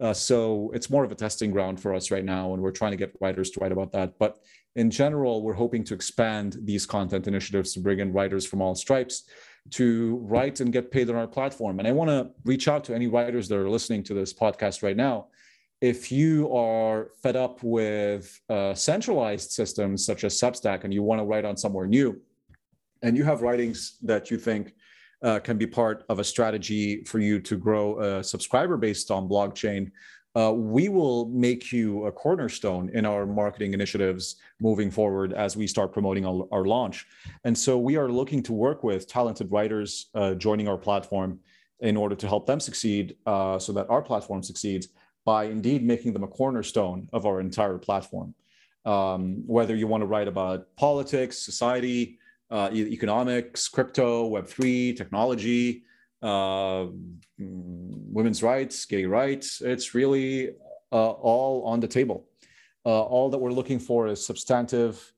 Uh, 0.00 0.12
so 0.12 0.70
it's 0.74 0.90
more 0.90 1.04
of 1.04 1.12
a 1.12 1.14
testing 1.14 1.50
ground 1.50 1.80
for 1.80 1.94
us 1.94 2.10
right 2.10 2.24
now, 2.24 2.54
and 2.54 2.62
we're 2.62 2.70
trying 2.70 2.92
to 2.92 2.96
get 2.96 3.14
writers 3.20 3.50
to 3.50 3.60
write 3.60 3.72
about 3.72 3.92
that. 3.92 4.18
But 4.18 4.40
in 4.74 4.90
general, 4.90 5.42
we're 5.42 5.52
hoping 5.52 5.84
to 5.84 5.94
expand 5.94 6.56
these 6.62 6.86
content 6.86 7.28
initiatives 7.28 7.74
to 7.74 7.80
bring 7.80 8.00
in 8.00 8.12
writers 8.12 8.46
from 8.46 8.62
all 8.62 8.74
stripes 8.74 9.24
to 9.70 10.16
write 10.22 10.60
and 10.60 10.72
get 10.72 10.90
paid 10.90 11.08
on 11.08 11.16
our 11.16 11.26
platform. 11.26 11.78
And 11.78 11.86
I 11.86 11.92
want 11.92 12.10
to 12.10 12.30
reach 12.44 12.68
out 12.68 12.84
to 12.84 12.94
any 12.94 13.06
writers 13.06 13.48
that 13.48 13.58
are 13.58 13.68
listening 13.68 14.02
to 14.04 14.14
this 14.14 14.32
podcast 14.32 14.82
right 14.82 14.96
now. 14.96 15.28
If 15.80 16.10
you 16.10 16.52
are 16.54 17.10
fed 17.22 17.36
up 17.36 17.62
with 17.62 18.40
uh, 18.48 18.74
centralized 18.74 19.50
systems 19.50 20.06
such 20.06 20.24
as 20.24 20.40
Substack 20.40 20.84
and 20.84 20.94
you 20.94 21.02
want 21.02 21.20
to 21.20 21.24
write 21.24 21.44
on 21.44 21.56
somewhere 21.56 21.86
new, 21.86 22.20
and 23.02 23.16
you 23.16 23.24
have 23.24 23.42
writings 23.42 23.98
that 24.02 24.30
you 24.30 24.38
think 24.38 24.74
uh, 25.22 25.38
can 25.40 25.56
be 25.56 25.66
part 25.66 26.04
of 26.08 26.18
a 26.18 26.24
strategy 26.24 27.04
for 27.04 27.18
you 27.18 27.40
to 27.40 27.56
grow 27.56 27.98
a 28.00 28.24
subscriber 28.24 28.76
based 28.76 29.10
on 29.10 29.28
Blogchain, 29.28 29.90
uh, 30.34 30.52
we 30.52 30.88
will 30.88 31.28
make 31.28 31.72
you 31.72 32.06
a 32.06 32.12
cornerstone 32.12 32.90
in 32.94 33.04
our 33.04 33.26
marketing 33.26 33.74
initiatives 33.74 34.36
moving 34.60 34.90
forward 34.90 35.32
as 35.34 35.56
we 35.56 35.66
start 35.66 35.92
promoting 35.92 36.24
our, 36.24 36.48
our 36.50 36.64
launch. 36.64 37.06
And 37.44 37.56
so 37.56 37.78
we 37.78 37.96
are 37.96 38.08
looking 38.08 38.42
to 38.44 38.52
work 38.52 38.82
with 38.82 39.06
talented 39.06 39.52
writers 39.52 40.06
uh, 40.14 40.34
joining 40.34 40.68
our 40.68 40.78
platform 40.78 41.38
in 41.80 41.96
order 41.96 42.14
to 42.14 42.26
help 42.26 42.46
them 42.46 42.60
succeed 42.60 43.16
uh, 43.26 43.58
so 43.58 43.72
that 43.72 43.90
our 43.90 44.00
platform 44.00 44.42
succeeds 44.42 44.88
by 45.24 45.44
indeed 45.44 45.84
making 45.84 46.14
them 46.14 46.22
a 46.22 46.28
cornerstone 46.28 47.08
of 47.12 47.26
our 47.26 47.40
entire 47.40 47.78
platform. 47.78 48.34
Um, 48.84 49.42
whether 49.46 49.76
you 49.76 49.86
want 49.86 50.00
to 50.00 50.06
write 50.06 50.28
about 50.28 50.74
politics, 50.76 51.38
society, 51.38 52.18
uh, 52.52 52.68
economics, 52.72 53.66
crypto, 53.66 54.28
Web3, 54.28 54.94
technology, 54.94 55.84
uh, 56.22 56.86
women's 57.38 58.42
rights, 58.42 58.84
gay 58.84 59.06
rights. 59.06 59.62
It's 59.62 59.94
really 59.94 60.50
uh, 60.92 61.10
all 61.10 61.64
on 61.64 61.80
the 61.80 61.88
table. 61.88 62.26
Uh, 62.84 63.02
all 63.02 63.30
that 63.30 63.38
we're 63.38 63.52
looking 63.52 63.78
for 63.78 64.06
is 64.06 64.24
substantive, 64.24 65.12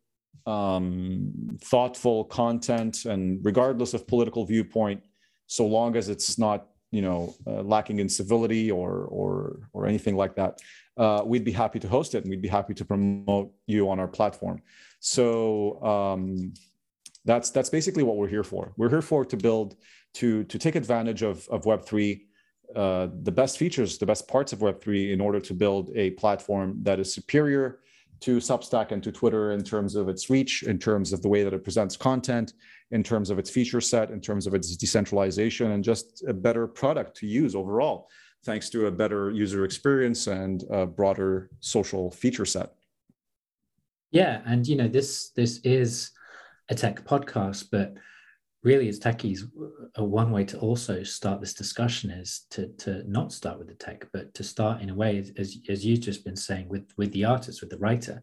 um, 0.46 1.58
thoughtful 1.60 2.24
content, 2.24 3.04
and 3.04 3.44
regardless 3.44 3.94
of 3.94 4.06
political 4.06 4.46
viewpoint, 4.46 5.02
so 5.46 5.66
long 5.66 5.96
as 5.96 6.08
it's 6.08 6.38
not 6.38 6.68
you 6.92 7.02
know 7.02 7.34
uh, 7.48 7.62
lacking 7.62 7.98
in 7.98 8.08
civility 8.08 8.70
or 8.70 9.06
or 9.06 9.68
or 9.72 9.86
anything 9.86 10.14
like 10.14 10.36
that, 10.36 10.60
uh, 10.98 11.22
we'd 11.24 11.44
be 11.44 11.52
happy 11.52 11.80
to 11.80 11.88
host 11.88 12.14
it 12.14 12.22
and 12.22 12.30
we'd 12.30 12.42
be 12.42 12.48
happy 12.48 12.74
to 12.74 12.84
promote 12.84 13.52
you 13.66 13.90
on 13.90 13.98
our 13.98 14.08
platform. 14.08 14.62
So. 15.00 15.82
Um, 15.82 16.54
that's 17.24 17.50
that's 17.50 17.70
basically 17.70 18.02
what 18.02 18.16
we're 18.16 18.28
here 18.28 18.44
for. 18.44 18.72
We're 18.76 18.90
here 18.90 19.02
for 19.02 19.24
to 19.24 19.36
build 19.36 19.76
to 20.14 20.44
to 20.44 20.58
take 20.58 20.74
advantage 20.74 21.22
of 21.22 21.48
of 21.48 21.66
Web 21.66 21.84
three, 21.84 22.26
uh, 22.74 23.08
the 23.22 23.32
best 23.32 23.58
features, 23.58 23.98
the 23.98 24.06
best 24.06 24.28
parts 24.28 24.52
of 24.52 24.60
Web 24.60 24.80
three, 24.82 25.12
in 25.12 25.20
order 25.20 25.40
to 25.40 25.54
build 25.54 25.90
a 25.94 26.10
platform 26.12 26.78
that 26.82 27.00
is 27.00 27.12
superior 27.12 27.80
to 28.20 28.36
Substack 28.38 28.92
and 28.92 29.02
to 29.02 29.12
Twitter 29.12 29.52
in 29.52 29.62
terms 29.62 29.96
of 29.96 30.08
its 30.08 30.30
reach, 30.30 30.62
in 30.62 30.78
terms 30.78 31.12
of 31.12 31.20
the 31.20 31.28
way 31.28 31.42
that 31.42 31.52
it 31.52 31.64
presents 31.64 31.96
content, 31.96 32.54
in 32.90 33.02
terms 33.02 33.28
of 33.30 33.38
its 33.38 33.50
feature 33.50 33.80
set, 33.80 34.10
in 34.10 34.20
terms 34.20 34.46
of 34.46 34.54
its 34.54 34.76
decentralization, 34.76 35.72
and 35.72 35.82
just 35.82 36.24
a 36.28 36.32
better 36.32 36.66
product 36.66 37.16
to 37.18 37.26
use 37.26 37.54
overall, 37.54 38.08
thanks 38.44 38.70
to 38.70 38.86
a 38.86 38.90
better 38.90 39.30
user 39.30 39.64
experience 39.64 40.26
and 40.26 40.64
a 40.70 40.86
broader 40.86 41.50
social 41.60 42.10
feature 42.10 42.44
set. 42.44 42.74
Yeah, 44.10 44.42
and 44.46 44.66
you 44.66 44.76
know 44.76 44.88
this 44.88 45.30
this 45.30 45.58
is 45.64 46.12
a 46.68 46.74
tech 46.74 47.04
podcast, 47.04 47.68
but 47.70 47.94
really 48.62 48.88
as 48.88 48.98
techies, 48.98 49.42
one 49.96 50.30
way 50.30 50.44
to 50.44 50.58
also 50.58 51.02
start 51.02 51.40
this 51.40 51.54
discussion 51.54 52.10
is 52.10 52.46
to 52.50 52.68
to 52.78 53.04
not 53.08 53.32
start 53.32 53.58
with 53.58 53.68
the 53.68 53.74
tech, 53.74 54.06
but 54.12 54.32
to 54.34 54.42
start 54.42 54.80
in 54.80 54.90
a 54.90 54.94
way 54.94 55.18
as 55.18 55.58
as 55.68 55.84
you've 55.84 56.00
just 56.00 56.24
been 56.24 56.36
saying 56.36 56.68
with 56.68 56.90
with 56.96 57.12
the 57.12 57.24
artist, 57.24 57.60
with 57.60 57.70
the 57.70 57.78
writer, 57.78 58.22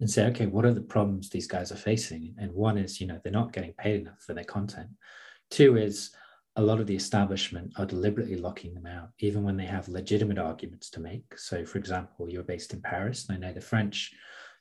and 0.00 0.10
say, 0.10 0.26
okay, 0.26 0.46
what 0.46 0.64
are 0.64 0.74
the 0.74 0.80
problems 0.80 1.28
these 1.28 1.48
guys 1.48 1.72
are 1.72 1.76
facing? 1.76 2.34
And 2.38 2.52
one 2.52 2.78
is, 2.78 3.00
you 3.00 3.06
know, 3.06 3.20
they're 3.22 3.32
not 3.32 3.52
getting 3.52 3.72
paid 3.74 4.00
enough 4.00 4.20
for 4.20 4.34
their 4.34 4.44
content. 4.44 4.88
Two 5.50 5.76
is 5.76 6.10
a 6.56 6.62
lot 6.62 6.80
of 6.80 6.86
the 6.86 6.96
establishment 6.96 7.72
are 7.78 7.86
deliberately 7.86 8.36
locking 8.36 8.74
them 8.74 8.86
out, 8.86 9.08
even 9.20 9.42
when 9.42 9.56
they 9.56 9.64
have 9.64 9.88
legitimate 9.88 10.38
arguments 10.38 10.90
to 10.90 11.00
make. 11.00 11.38
So, 11.38 11.64
for 11.64 11.78
example, 11.78 12.28
you're 12.28 12.42
based 12.42 12.74
in 12.74 12.82
Paris, 12.82 13.26
and 13.28 13.36
I 13.36 13.40
know 13.40 13.54
the 13.54 13.60
French 13.60 14.12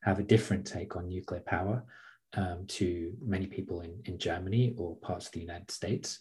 have 0.04 0.18
a 0.18 0.24
different 0.24 0.66
take 0.66 0.96
on 0.96 1.10
nuclear 1.10 1.42
power 1.42 1.84
um, 2.34 2.65
to 2.67 3.13
many 3.22 3.48
people 3.48 3.82
in, 3.82 4.02
in 4.06 4.17
Germany 4.17 4.74
or 4.78 4.96
parts 4.98 5.28
of 5.28 5.34
the 5.34 5.41
United 5.41 5.72
States. 5.72 6.20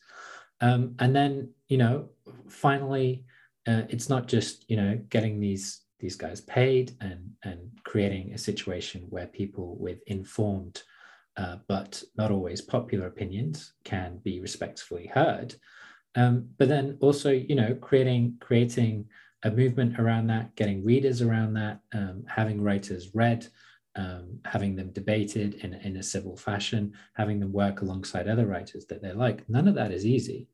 Um, 0.60 0.94
and 0.98 1.14
then, 1.14 1.50
you 1.68 1.78
know, 1.78 2.10
finally, 2.48 3.24
uh, 3.66 3.82
it's 3.88 4.08
not 4.08 4.26
just, 4.26 4.64
you 4.68 4.76
know, 4.76 5.00
getting 5.08 5.40
these 5.40 5.82
these 5.98 6.16
guys 6.16 6.40
paid 6.40 6.92
and 7.00 7.30
and 7.44 7.60
creating 7.84 8.32
a 8.32 8.38
situation 8.38 9.06
where 9.10 9.26
people 9.26 9.76
with 9.78 9.98
informed 10.06 10.82
uh, 11.36 11.56
but 11.68 12.02
not 12.16 12.30
always 12.30 12.60
popular 12.60 13.06
opinions 13.06 13.72
can 13.84 14.18
be 14.24 14.40
respectfully 14.40 15.06
heard. 15.06 15.54
Um, 16.16 16.48
but 16.58 16.68
then 16.68 16.98
also, 17.00 17.30
you 17.30 17.54
know, 17.54 17.74
creating 17.74 18.36
creating 18.40 19.06
a 19.42 19.50
movement 19.50 19.98
around 19.98 20.26
that, 20.26 20.54
getting 20.56 20.84
readers 20.84 21.22
around 21.22 21.54
that, 21.54 21.80
um, 21.94 22.24
having 22.26 22.60
writers 22.60 23.14
read, 23.14 23.46
um, 23.96 24.38
having 24.44 24.76
them 24.76 24.90
debated 24.90 25.54
in, 25.54 25.74
in 25.74 25.96
a 25.96 26.02
civil 26.02 26.36
fashion, 26.36 26.92
having 27.14 27.40
them 27.40 27.52
work 27.52 27.82
alongside 27.82 28.28
other 28.28 28.46
writers 28.46 28.86
that 28.86 29.02
they 29.02 29.12
like. 29.12 29.48
None 29.48 29.68
of 29.68 29.74
that 29.74 29.92
is 29.92 30.06
easy. 30.06 30.48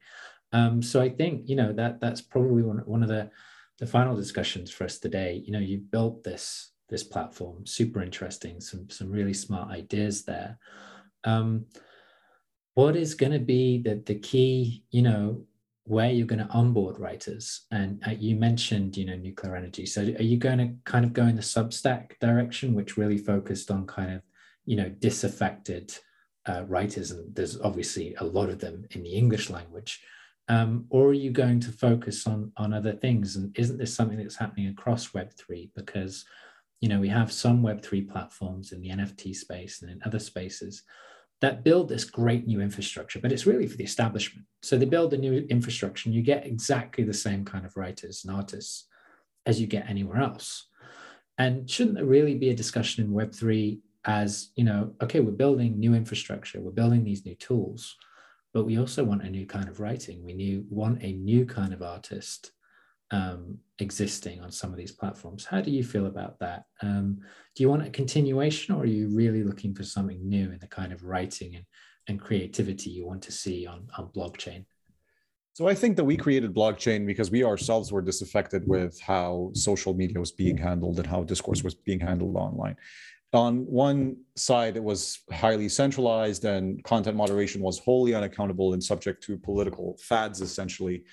Um, 0.53 0.83
so 0.83 1.03
I 1.03 1.09
think 1.09 1.49
you 1.49 1.57
know 1.57 1.73
that 1.73 2.01
that's 2.01 2.23
probably 2.23 2.63
one, 2.63 2.79
one 2.87 3.03
of 3.03 3.09
the 3.09 3.31
the 3.79 3.87
final 3.87 4.17
discussions 4.17 4.71
for 4.71 4.85
us 4.85 4.99
today. 4.99 5.43
You 5.45 5.53
know, 5.53 5.59
you 5.59 5.79
built 5.79 6.25
this 6.25 6.73
this 6.89 7.03
platform, 7.03 7.67
super 7.67 8.03
interesting, 8.03 8.61
some 8.61 8.89
some 8.89 9.11
really 9.11 9.35
smart 9.35 9.71
ideas 9.71 10.25
there. 10.25 10.59
Um, 11.25 11.67
what 12.75 12.97
is 12.97 13.15
going 13.15 13.33
to 13.33 13.39
be 13.39 13.83
the 13.83 14.03
the 14.07 14.15
key? 14.15 14.85
You 14.91 15.03
know, 15.03 15.45
where 15.87 16.11
you're 16.11 16.27
going 16.27 16.45
to 16.45 16.53
onboard 16.53 16.99
writers. 16.99 17.67
And 17.71 18.03
uh, 18.07 18.11
you 18.11 18.37
mentioned 18.37 18.97
you 18.97 19.07
know 19.07 19.17
nuclear 19.17 19.57
energy. 19.57 19.87
So 19.87 20.03
are 20.03 20.23
you 20.23 20.37
going 20.37 20.59
to 20.59 20.75
kind 20.85 21.05
of 21.05 21.13
go 21.13 21.25
in 21.25 21.37
the 21.37 21.43
substack 21.43 22.19
direction 22.21 22.75
which 22.75 22.97
really 22.97 23.19
focused 23.19 23.71
on 23.71 23.87
kind 23.87 24.13
of 24.13 24.23
you 24.65 24.77
know 24.77 24.89
disaffected 24.89 25.97
uh, 26.47 26.65
writers? 26.67 27.13
And 27.13 27.35
there's 27.35 27.61
obviously 27.61 28.15
a 28.17 28.25
lot 28.25 28.51
of 28.51 28.59
them 28.59 28.85
in 28.91 29.03
the 29.03 29.15
english 29.15 29.49
language. 29.49 30.03
Um, 30.49 30.87
or 30.91 31.09
are 31.09 31.13
you 31.13 31.31
going 31.31 31.61
to 31.61 31.73
focus 31.73 32.27
on 32.27 32.53
on 32.57 32.73
other 32.73 32.93
things? 32.93 33.37
And 33.37 33.57
isn't 33.57 33.79
this 33.79 33.95
something 33.95 34.19
that's 34.19 34.37
happening 34.37 34.69
across 34.69 35.11
web3 35.11 35.71
because 35.75 36.25
you 36.81 36.89
know 36.89 37.01
we 37.01 37.09
have 37.09 37.33
some 37.33 37.63
web3 37.63 38.09
platforms 38.09 38.73
in 38.73 38.81
the 38.81 38.91
nft 38.91 39.35
space 39.35 39.83
and 39.83 39.91
in 39.91 40.01
other 40.05 40.19
spaces 40.19 40.83
that 41.41 41.65
build 41.65 41.89
this 41.89 42.05
great 42.05 42.47
new 42.47 42.61
infrastructure, 42.61 43.21
but 43.21 43.33
it's 43.33 43.47
really 43.47 43.67
for 43.67 43.77
the 43.77 43.85
establishment. 43.85 44.47
So 44.63 44.79
they 44.79 44.87
build 44.87 45.13
a 45.13 45.19
new 45.19 45.47
infrastructure 45.51 46.09
and 46.09 46.15
you 46.15 46.23
get 46.23 46.47
exactly 46.47 47.05
the 47.05 47.13
same 47.13 47.45
kind 47.45 47.67
of 47.67 47.77
writers 47.77 48.25
and 48.25 48.35
artists 48.35 48.87
as 49.45 49.61
you 49.61 49.67
get 49.67 49.89
anywhere 49.89 50.19
else. 50.19 50.69
And 51.39 51.69
shouldn't 51.69 51.97
there 51.97 52.07
really 52.07 52.35
be 52.35 52.51
a 52.51 52.55
discussion 52.55 53.05
in 53.05 53.13
Web3 53.13 53.79
as, 54.07 54.51
you 54.57 54.65
know, 54.65 54.95
okay, 55.03 55.21
we're 55.21 55.33
building 55.33 55.79
new 55.79 55.95
infrastructure, 55.95 56.61
we're 56.61 56.71
building 56.71 57.05
these 57.05 57.27
new 57.27 57.35
tools, 57.35 57.97
but 58.55 58.65
we 58.65 58.79
also 58.79 59.05
want 59.05 59.23
a 59.23 59.31
new 59.31 59.45
kind 59.45 59.69
of 59.69 59.81
writing. 59.81 60.25
We 60.25 60.33
new, 60.33 60.65
want 60.71 61.03
a 61.03 61.13
new 61.13 61.45
kind 61.45 61.75
of 61.75 61.83
artist 61.83 62.53
um, 63.11 63.59
existing 63.79 64.41
on 64.41 64.51
some 64.51 64.71
of 64.71 64.77
these 64.77 64.93
platforms. 64.93 65.45
How 65.45 65.61
do 65.61 65.71
you 65.71 65.85
feel 65.85 66.07
about 66.07 66.39
that? 66.41 66.65
Um, 66.83 67.19
do 67.55 67.63
you 67.63 67.69
want 67.69 67.87
a 67.87 67.91
continuation 67.91 68.75
or 68.75 68.83
are 68.83 68.87
you 68.87 69.09
really 69.09 69.45
looking 69.45 69.75
for 69.75 69.85
something 69.85 70.29
new 70.29 70.51
in 70.51 70.59
the 70.59 70.67
kind 70.67 70.93
of 70.93 71.05
writing 71.05 71.57
and, 71.57 71.65
and 72.09 72.21
creativity 72.21 72.91
you 72.91 73.07
want 73.07 73.23
to 73.23 73.33
see 73.33 73.67
on, 73.67 73.89
on 73.97 74.09
Blogchain? 74.09 74.65
So 75.53 75.67
I 75.67 75.75
think 75.75 75.97
that 75.97 76.05
we 76.05 76.19
created 76.19 76.53
Blogchain 76.53 77.07
because 77.07 77.31
we 77.31 77.43
ourselves 77.43 77.91
were 77.91 78.03
disaffected 78.03 78.67
with 78.67 79.01
how 79.01 79.53
social 79.55 79.95
media 79.95 80.21
was 80.21 80.31
being 80.31 80.59
handled 80.59 80.99
and 80.99 81.07
how 81.07 81.23
discourse 81.23 81.65
was 81.65 81.75
being 81.75 82.01
handled 82.01 82.37
online. 82.37 82.77
On 83.33 83.65
one 83.65 84.19
side, 84.37 84.77
it 84.77 84.85
was 84.85 85.21
highly 85.33 85.69
centralized 85.71 86.45
and 86.45 86.83
content 86.85 87.17
moderation 87.17 87.63
was 87.63 87.79
wholly 87.79 88.15
unaccountable 88.15 88.75
and 88.75 88.85
subject 88.85 89.23
to 89.25 89.39
political 89.39 89.97
fads, 89.99 90.43
essentially. 90.43 91.05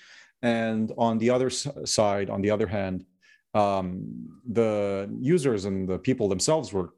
And 0.44 0.92
on 0.98 1.16
the 1.16 1.30
other 1.30 1.48
side, 1.48 2.28
on 2.28 2.42
the 2.42 2.50
other 2.50 2.66
hand, 2.66 3.06
um, 3.54 4.28
the 4.46 5.08
users 5.18 5.64
and 5.64 5.88
the 5.88 5.98
people 5.98 6.28
themselves 6.28 6.70
were 6.70 6.90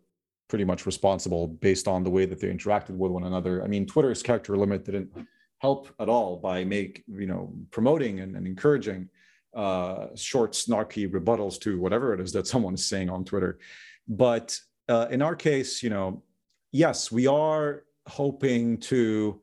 pretty 0.48 0.64
much 0.64 0.84
responsible 0.84 1.46
based 1.46 1.86
on 1.86 2.02
the 2.02 2.10
way 2.10 2.26
that 2.26 2.40
they 2.40 2.48
interacted 2.48 2.96
with 2.96 3.12
one 3.12 3.22
another. 3.22 3.62
I 3.62 3.68
mean, 3.68 3.86
Twitter's 3.86 4.20
character 4.20 4.56
limit 4.56 4.84
didn't 4.84 5.10
help 5.58 5.88
at 6.00 6.08
all 6.08 6.38
by 6.38 6.64
make 6.64 7.04
you 7.06 7.26
know 7.26 7.54
promoting 7.70 8.18
and, 8.18 8.34
and 8.36 8.48
encouraging 8.48 9.08
uh, 9.54 10.08
short, 10.16 10.52
snarky 10.52 11.08
rebuttals 11.08 11.60
to 11.60 11.80
whatever 11.80 12.12
it 12.14 12.20
is 12.20 12.32
that 12.32 12.46
someone 12.52 12.74
is 12.74 12.84
saying 12.84 13.08
on 13.08 13.24
Twitter. 13.24 13.60
But 14.08 14.58
uh, 14.88 15.06
in 15.08 15.22
our 15.22 15.36
case, 15.36 15.84
you 15.84 15.90
know, 15.90 16.24
yes, 16.72 17.12
we 17.12 17.28
are 17.28 17.84
hoping 18.08 18.78
to 18.78 19.40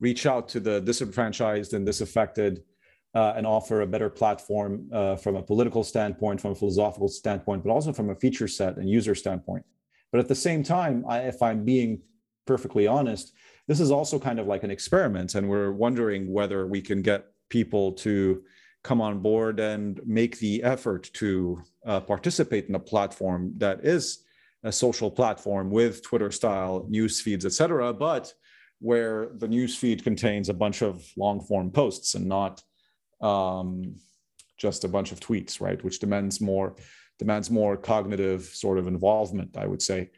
reach 0.00 0.26
out 0.26 0.48
to 0.48 0.58
the 0.58 0.80
disenfranchised 0.80 1.72
and 1.72 1.86
disaffected 1.86 2.64
uh, 3.14 3.34
and 3.36 3.46
offer 3.46 3.80
a 3.80 3.86
better 3.86 4.10
platform 4.10 4.88
uh, 4.92 5.16
from 5.16 5.36
a 5.36 5.42
political 5.42 5.84
standpoint, 5.84 6.40
from 6.40 6.52
a 6.52 6.54
philosophical 6.54 7.08
standpoint, 7.08 7.62
but 7.62 7.70
also 7.70 7.92
from 7.92 8.10
a 8.10 8.14
feature 8.14 8.48
set 8.48 8.76
and 8.76 8.88
user 8.88 9.14
standpoint. 9.14 9.64
But 10.10 10.20
at 10.20 10.28
the 10.28 10.34
same 10.34 10.62
time, 10.62 11.04
I, 11.08 11.20
if 11.20 11.42
I'm 11.42 11.64
being 11.64 12.02
perfectly 12.46 12.86
honest, 12.86 13.32
this 13.66 13.80
is 13.80 13.90
also 13.90 14.18
kind 14.18 14.38
of 14.38 14.46
like 14.46 14.62
an 14.64 14.70
experiment, 14.70 15.34
and 15.34 15.48
we're 15.48 15.72
wondering 15.72 16.32
whether 16.32 16.66
we 16.66 16.82
can 16.82 17.02
get 17.02 17.26
people 17.48 17.92
to 17.92 18.42
come 18.82 19.00
on 19.00 19.20
board 19.20 19.60
and 19.60 20.00
make 20.04 20.38
the 20.38 20.62
effort 20.62 21.10
to 21.14 21.62
uh, 21.86 22.00
participate 22.00 22.68
in 22.68 22.74
a 22.74 22.78
platform 22.78 23.52
that 23.56 23.84
is 23.84 24.24
a 24.62 24.72
social 24.72 25.10
platform 25.10 25.70
with 25.70 26.02
Twitter 26.02 26.30
style 26.30 26.86
news 26.88 27.20
feeds, 27.20 27.46
et 27.46 27.52
cetera, 27.52 27.92
but 27.92 28.32
where 28.80 29.30
the 29.36 29.48
news 29.48 29.76
feed 29.76 30.04
contains 30.04 30.48
a 30.48 30.54
bunch 30.54 30.82
of 30.82 31.06
long 31.16 31.40
form 31.40 31.70
posts 31.70 32.14
and 32.14 32.26
not 32.26 32.62
um, 33.24 33.96
just 34.56 34.84
a 34.84 34.88
bunch 34.88 35.10
of 35.12 35.20
tweets, 35.20 35.60
right? 35.60 35.82
Which 35.82 35.98
demands 35.98 36.40
more 36.40 36.76
demands 37.18 37.50
more 37.50 37.76
cognitive 37.76 38.42
sort 38.42 38.76
of 38.76 38.86
involvement, 38.88 39.56
I 39.56 39.66
would 39.66 39.80
say. 39.80 40.10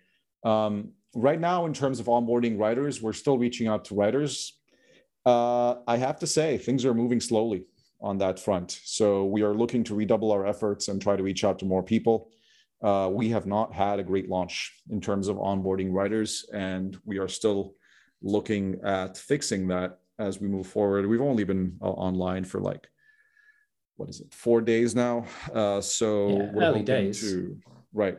Um, 0.44 0.92
right 1.14 1.38
now, 1.38 1.66
in 1.66 1.74
terms 1.74 2.00
of 2.00 2.06
onboarding 2.06 2.58
writers, 2.58 3.02
we're 3.02 3.12
still 3.12 3.36
reaching 3.36 3.68
out 3.68 3.84
to 3.86 3.94
writers. 3.94 4.58
Uh, 5.26 5.76
I 5.86 5.98
have 5.98 6.18
to 6.20 6.26
say, 6.26 6.56
things 6.56 6.86
are 6.86 6.94
moving 6.94 7.20
slowly 7.20 7.66
on 8.00 8.16
that 8.18 8.40
front. 8.40 8.80
So 8.84 9.26
we 9.26 9.42
are 9.42 9.54
looking 9.54 9.84
to 9.84 9.94
redouble 9.94 10.32
our 10.32 10.46
efforts 10.46 10.88
and 10.88 11.00
try 11.00 11.16
to 11.16 11.22
reach 11.22 11.44
out 11.44 11.58
to 11.58 11.66
more 11.66 11.82
people. 11.82 12.30
Uh, 12.82 13.10
we 13.12 13.28
have 13.30 13.46
not 13.46 13.74
had 13.74 13.98
a 13.98 14.04
great 14.04 14.28
launch 14.30 14.72
in 14.90 15.00
terms 15.00 15.28
of 15.28 15.36
onboarding 15.36 15.92
writers, 15.92 16.46
and 16.52 16.98
we 17.04 17.18
are 17.18 17.28
still 17.28 17.74
looking 18.22 18.80
at 18.84 19.18
fixing 19.18 19.68
that 19.68 19.98
as 20.18 20.40
we 20.40 20.48
move 20.48 20.66
forward. 20.66 21.06
We've 21.06 21.20
only 21.20 21.44
been 21.44 21.76
uh, 21.82 21.90
online 21.90 22.44
for 22.44 22.60
like 22.60 22.86
what 23.96 24.08
is 24.08 24.20
it, 24.20 24.32
four 24.32 24.60
days 24.60 24.94
now. 24.94 25.24
Uh, 25.52 25.80
so 25.80 26.28
yeah, 26.28 26.50
we're 26.52 26.62
early 26.62 26.82
days. 26.82 27.20
To, 27.20 27.56
right. 27.92 28.18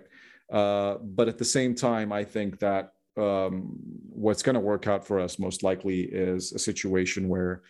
Uh, 0.52 0.96
but 1.02 1.28
at 1.28 1.38
the 1.38 1.46
same 1.46 1.76
time, 1.76 2.12
I 2.12 2.24
think 2.24 2.60
that 2.60 2.94
um, 3.18 3.76
what's 4.10 4.44
going 4.44 4.56
to 4.56 4.60
work 4.60 4.88
out 4.88 5.06
for 5.06 5.20
us 5.20 5.40
most 5.40 5.64
likely 5.64 6.02
is 6.02 6.54
a 6.54 6.60
situation 6.60 7.28
where 7.28 7.64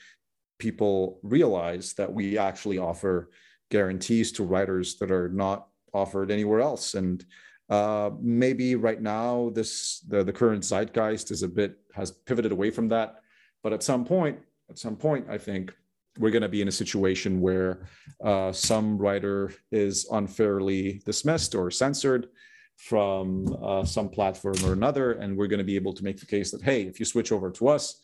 people 0.60 1.20
realize 1.24 1.94
that 1.94 2.12
we 2.12 2.38
actually 2.38 2.78
offer 2.78 3.30
guarantees 3.70 4.32
to 4.34 4.44
writers 4.44 4.98
that 4.98 5.12
are 5.12 5.30
not 5.30 5.68
offered 5.94 6.32
anywhere 6.32 6.62
else. 6.62 6.94
And 6.94 7.24
uh, 7.70 8.12
maybe 8.20 8.76
right 8.76 9.02
now, 9.02 9.52
this 9.54 10.00
the, 10.08 10.24
the 10.24 10.34
current 10.34 10.64
zeitgeist 10.64 11.32
is 11.32 11.44
a 11.44 11.48
bit 11.48 11.78
has 11.94 12.12
pivoted 12.12 12.52
away 12.52 12.72
from 12.72 12.88
that. 12.90 13.22
But 13.64 13.74
at 13.74 13.84
some 13.84 14.06
point, 14.06 14.40
at 14.70 14.78
some 14.78 14.96
point, 14.96 15.28
I 15.30 15.38
think 15.38 15.74
we're 16.20 16.32
going 16.32 16.42
to 16.42 16.50
be 16.50 16.62
in 16.62 16.68
a 16.68 16.72
situation 16.72 17.42
where 17.42 17.88
uh, 18.24 18.52
some 18.52 18.98
writer 18.98 19.52
is 19.72 20.08
unfairly 20.12 21.02
dismissed 21.06 21.56
or 21.56 21.72
censored 21.72 22.30
from 22.78 23.58
uh, 23.62 23.84
some 23.84 24.10
platform 24.10 24.56
or 24.64 24.74
another. 24.74 25.14
And 25.14 25.38
we're 25.38 25.48
going 25.48 25.60
to 25.60 25.64
be 25.64 25.76
able 25.76 25.94
to 25.94 26.04
make 26.04 26.20
the 26.20 26.26
case 26.26 26.52
that, 26.52 26.62
hey, 26.62 26.84
if 26.84 27.00
you 27.00 27.06
switch 27.06 27.32
over 27.32 27.50
to 27.52 27.68
us, 27.68 28.00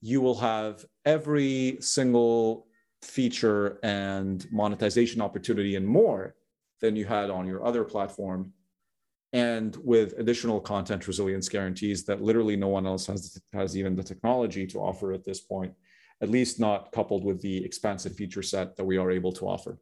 you 0.00 0.20
will 0.20 0.34
have 0.36 0.84
every 1.04 1.78
single 1.80 2.66
feature 3.02 3.78
and 3.82 4.46
monetization 4.50 5.20
opportunity 5.20 5.76
and 5.76 5.86
more 5.86 6.34
than 6.80 6.96
you 6.96 7.04
had 7.04 7.30
on 7.30 7.46
your 7.46 7.64
other 7.64 7.84
platform. 7.84 8.52
And 9.32 9.76
with 9.84 10.14
additional 10.18 10.60
content 10.60 11.06
resilience 11.06 11.48
guarantees 11.48 12.04
that 12.04 12.22
literally 12.22 12.56
no 12.56 12.68
one 12.68 12.86
else 12.86 13.06
has, 13.06 13.40
has 13.52 13.76
even 13.76 13.96
the 13.96 14.02
technology 14.02 14.66
to 14.68 14.78
offer 14.78 15.12
at 15.12 15.24
this 15.24 15.40
point 15.40 15.72
at 16.20 16.30
least 16.30 16.58
not 16.58 16.92
coupled 16.92 17.24
with 17.24 17.40
the 17.42 17.64
expansive 17.64 18.14
feature 18.14 18.42
set 18.42 18.76
that 18.76 18.84
we 18.84 18.96
are 18.96 19.10
able 19.10 19.32
to 19.32 19.46
offer. 19.46 19.78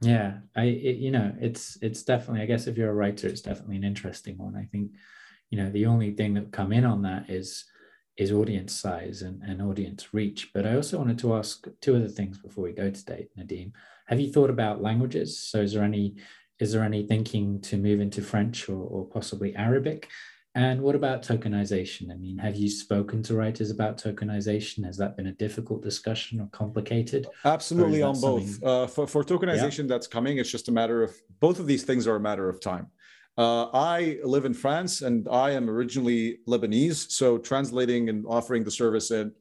Yeah, 0.00 0.38
I 0.56 0.64
it, 0.64 0.96
you 0.96 1.10
know 1.10 1.34
it's 1.40 1.76
it's 1.82 2.02
definitely 2.02 2.42
I 2.42 2.46
guess 2.46 2.66
if 2.66 2.78
you're 2.78 2.90
a 2.90 2.94
writer, 2.94 3.28
it's 3.28 3.42
definitely 3.42 3.76
an 3.76 3.84
interesting 3.84 4.38
one. 4.38 4.56
I 4.56 4.64
think 4.64 4.92
you 5.50 5.58
know 5.62 5.70
the 5.70 5.86
only 5.86 6.12
thing 6.12 6.34
that 6.34 6.52
come 6.52 6.72
in 6.72 6.84
on 6.84 7.02
that 7.02 7.28
is 7.28 7.64
is 8.16 8.32
audience 8.32 8.74
size 8.74 9.22
and, 9.22 9.42
and 9.42 9.62
audience 9.62 10.12
reach. 10.12 10.50
But 10.52 10.66
I 10.66 10.74
also 10.74 10.98
wanted 10.98 11.18
to 11.20 11.34
ask 11.36 11.66
two 11.80 11.96
other 11.96 12.08
things 12.08 12.38
before 12.38 12.64
we 12.64 12.72
go 12.72 12.90
today, 12.90 13.28
Nadim. 13.38 13.72
Have 14.06 14.20
you 14.20 14.32
thought 14.32 14.50
about 14.50 14.82
languages? 14.82 15.38
So 15.38 15.60
is 15.60 15.74
there 15.74 15.84
any 15.84 16.16
is 16.58 16.72
there 16.72 16.82
any 16.82 17.06
thinking 17.06 17.60
to 17.62 17.76
move 17.76 18.00
into 18.00 18.22
French 18.22 18.68
or, 18.68 18.76
or 18.76 19.06
possibly 19.06 19.54
Arabic? 19.54 20.08
And 20.56 20.82
what 20.82 20.96
about 20.96 21.22
tokenization? 21.22 22.10
I 22.10 22.16
mean, 22.16 22.36
have 22.38 22.56
you 22.56 22.68
spoken 22.68 23.22
to 23.24 23.36
writers 23.36 23.70
about 23.70 23.98
tokenization? 23.98 24.84
Has 24.84 24.96
that 24.96 25.16
been 25.16 25.28
a 25.28 25.32
difficult 25.32 25.80
discussion 25.80 26.40
or 26.40 26.48
complicated? 26.50 27.28
Absolutely, 27.44 28.02
on 28.02 28.20
both. 28.20 28.60
Uh, 28.62 28.88
for, 28.88 29.06
for 29.06 29.22
tokenization 29.22 29.80
yeah. 29.80 29.88
that's 29.88 30.08
coming, 30.08 30.38
it's 30.38 30.50
just 30.50 30.68
a 30.68 30.72
matter 30.72 31.04
of 31.04 31.14
both 31.38 31.60
of 31.60 31.68
these 31.68 31.84
things 31.84 32.08
are 32.08 32.16
a 32.16 32.20
matter 32.20 32.48
of 32.48 32.60
time. 32.60 32.88
Uh, 33.38 33.66
I 33.72 34.18
live 34.24 34.44
in 34.44 34.52
France 34.52 35.02
and 35.02 35.28
I 35.30 35.52
am 35.52 35.70
originally 35.70 36.38
Lebanese. 36.48 37.10
So 37.12 37.38
translating 37.38 38.08
and 38.08 38.26
offering 38.26 38.64
the 38.64 38.72
service 38.72 39.12
in 39.12 39.32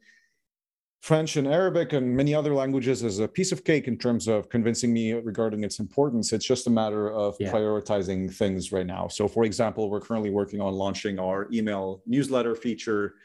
French 1.01 1.38
and 1.38 1.47
Arabic 1.47 1.93
and 1.93 2.15
many 2.15 2.35
other 2.35 2.53
languages 2.53 3.03
is 3.03 3.19
a 3.19 3.27
piece 3.27 3.53
of 3.53 3.63
cake 3.63 3.88
in 3.88 3.97
terms 3.97 4.27
of 4.27 4.49
convincing 4.49 4.91
me 4.91 5.13
regarding 5.13 5.63
its 5.63 5.79
importance. 5.79 6.33
It's 6.33 6.45
just 6.45 6.67
a 6.67 6.69
matter 6.69 7.09
of 7.12 7.38
yeah. 7.39 7.51
prioritizing 7.51 8.33
things 8.33 8.73
right 8.73 8.85
now. 8.85 9.07
So, 9.07 9.27
for 9.27 9.45
example, 9.45 9.89
we're 9.89 10.01
currently 10.01 10.29
working 10.29 10.59
on 10.59 10.73
launching 10.73 11.17
our 11.17 11.47
email 11.53 12.01
newsletter 12.05 12.53
feature. 12.53 13.15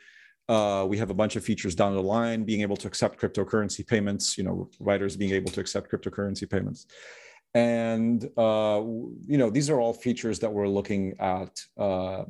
Uh, 0.49 0.87
we 0.89 0.99
have 0.99 1.11
a 1.11 1.15
bunch 1.15 1.35
of 1.35 1.45
features 1.45 1.75
down 1.75 1.95
the 1.95 2.03
line, 2.03 2.45
being 2.45 2.61
able 2.61 2.77
to 2.77 2.87
accept 2.87 3.21
cryptocurrency 3.21 3.85
payments, 3.85 4.39
you 4.39 4.45
know, 4.45 4.71
writers 4.79 5.17
being 5.17 5.33
able 5.33 5.51
to 5.51 5.61
accept 5.61 5.91
cryptocurrency 5.91 6.49
payments. 6.49 6.87
And, 7.55 8.25
uh, 8.37 8.83
you 9.27 9.39
know, 9.39 9.51
these 9.51 9.69
are 9.69 9.81
all 9.81 9.93
features 9.93 10.39
that 10.41 10.53
we're 10.53 10.69
looking 10.69 11.15
at 11.19 11.61
uh, 11.77 12.25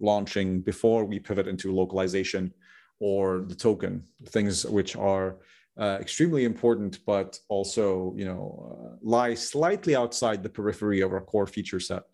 launching 0.00 0.60
before 0.60 1.04
we 1.04 1.18
pivot 1.18 1.46
into 1.46 1.72
localization 1.72 2.52
or 3.00 3.40
the 3.48 3.54
token, 3.54 4.04
things 4.26 4.64
which 4.64 4.94
are 4.94 5.36
uh, 5.78 5.98
extremely 6.00 6.44
important, 6.44 6.98
but 7.06 7.38
also 7.48 8.14
you 8.16 8.24
know 8.24 8.44
uh, 8.70 8.96
lie 9.02 9.34
slightly 9.34 9.96
outside 9.96 10.42
the 10.42 10.48
periphery 10.48 11.00
of 11.00 11.12
our 11.12 11.20
core 11.22 11.46
feature 11.46 11.80
set. 11.80 12.04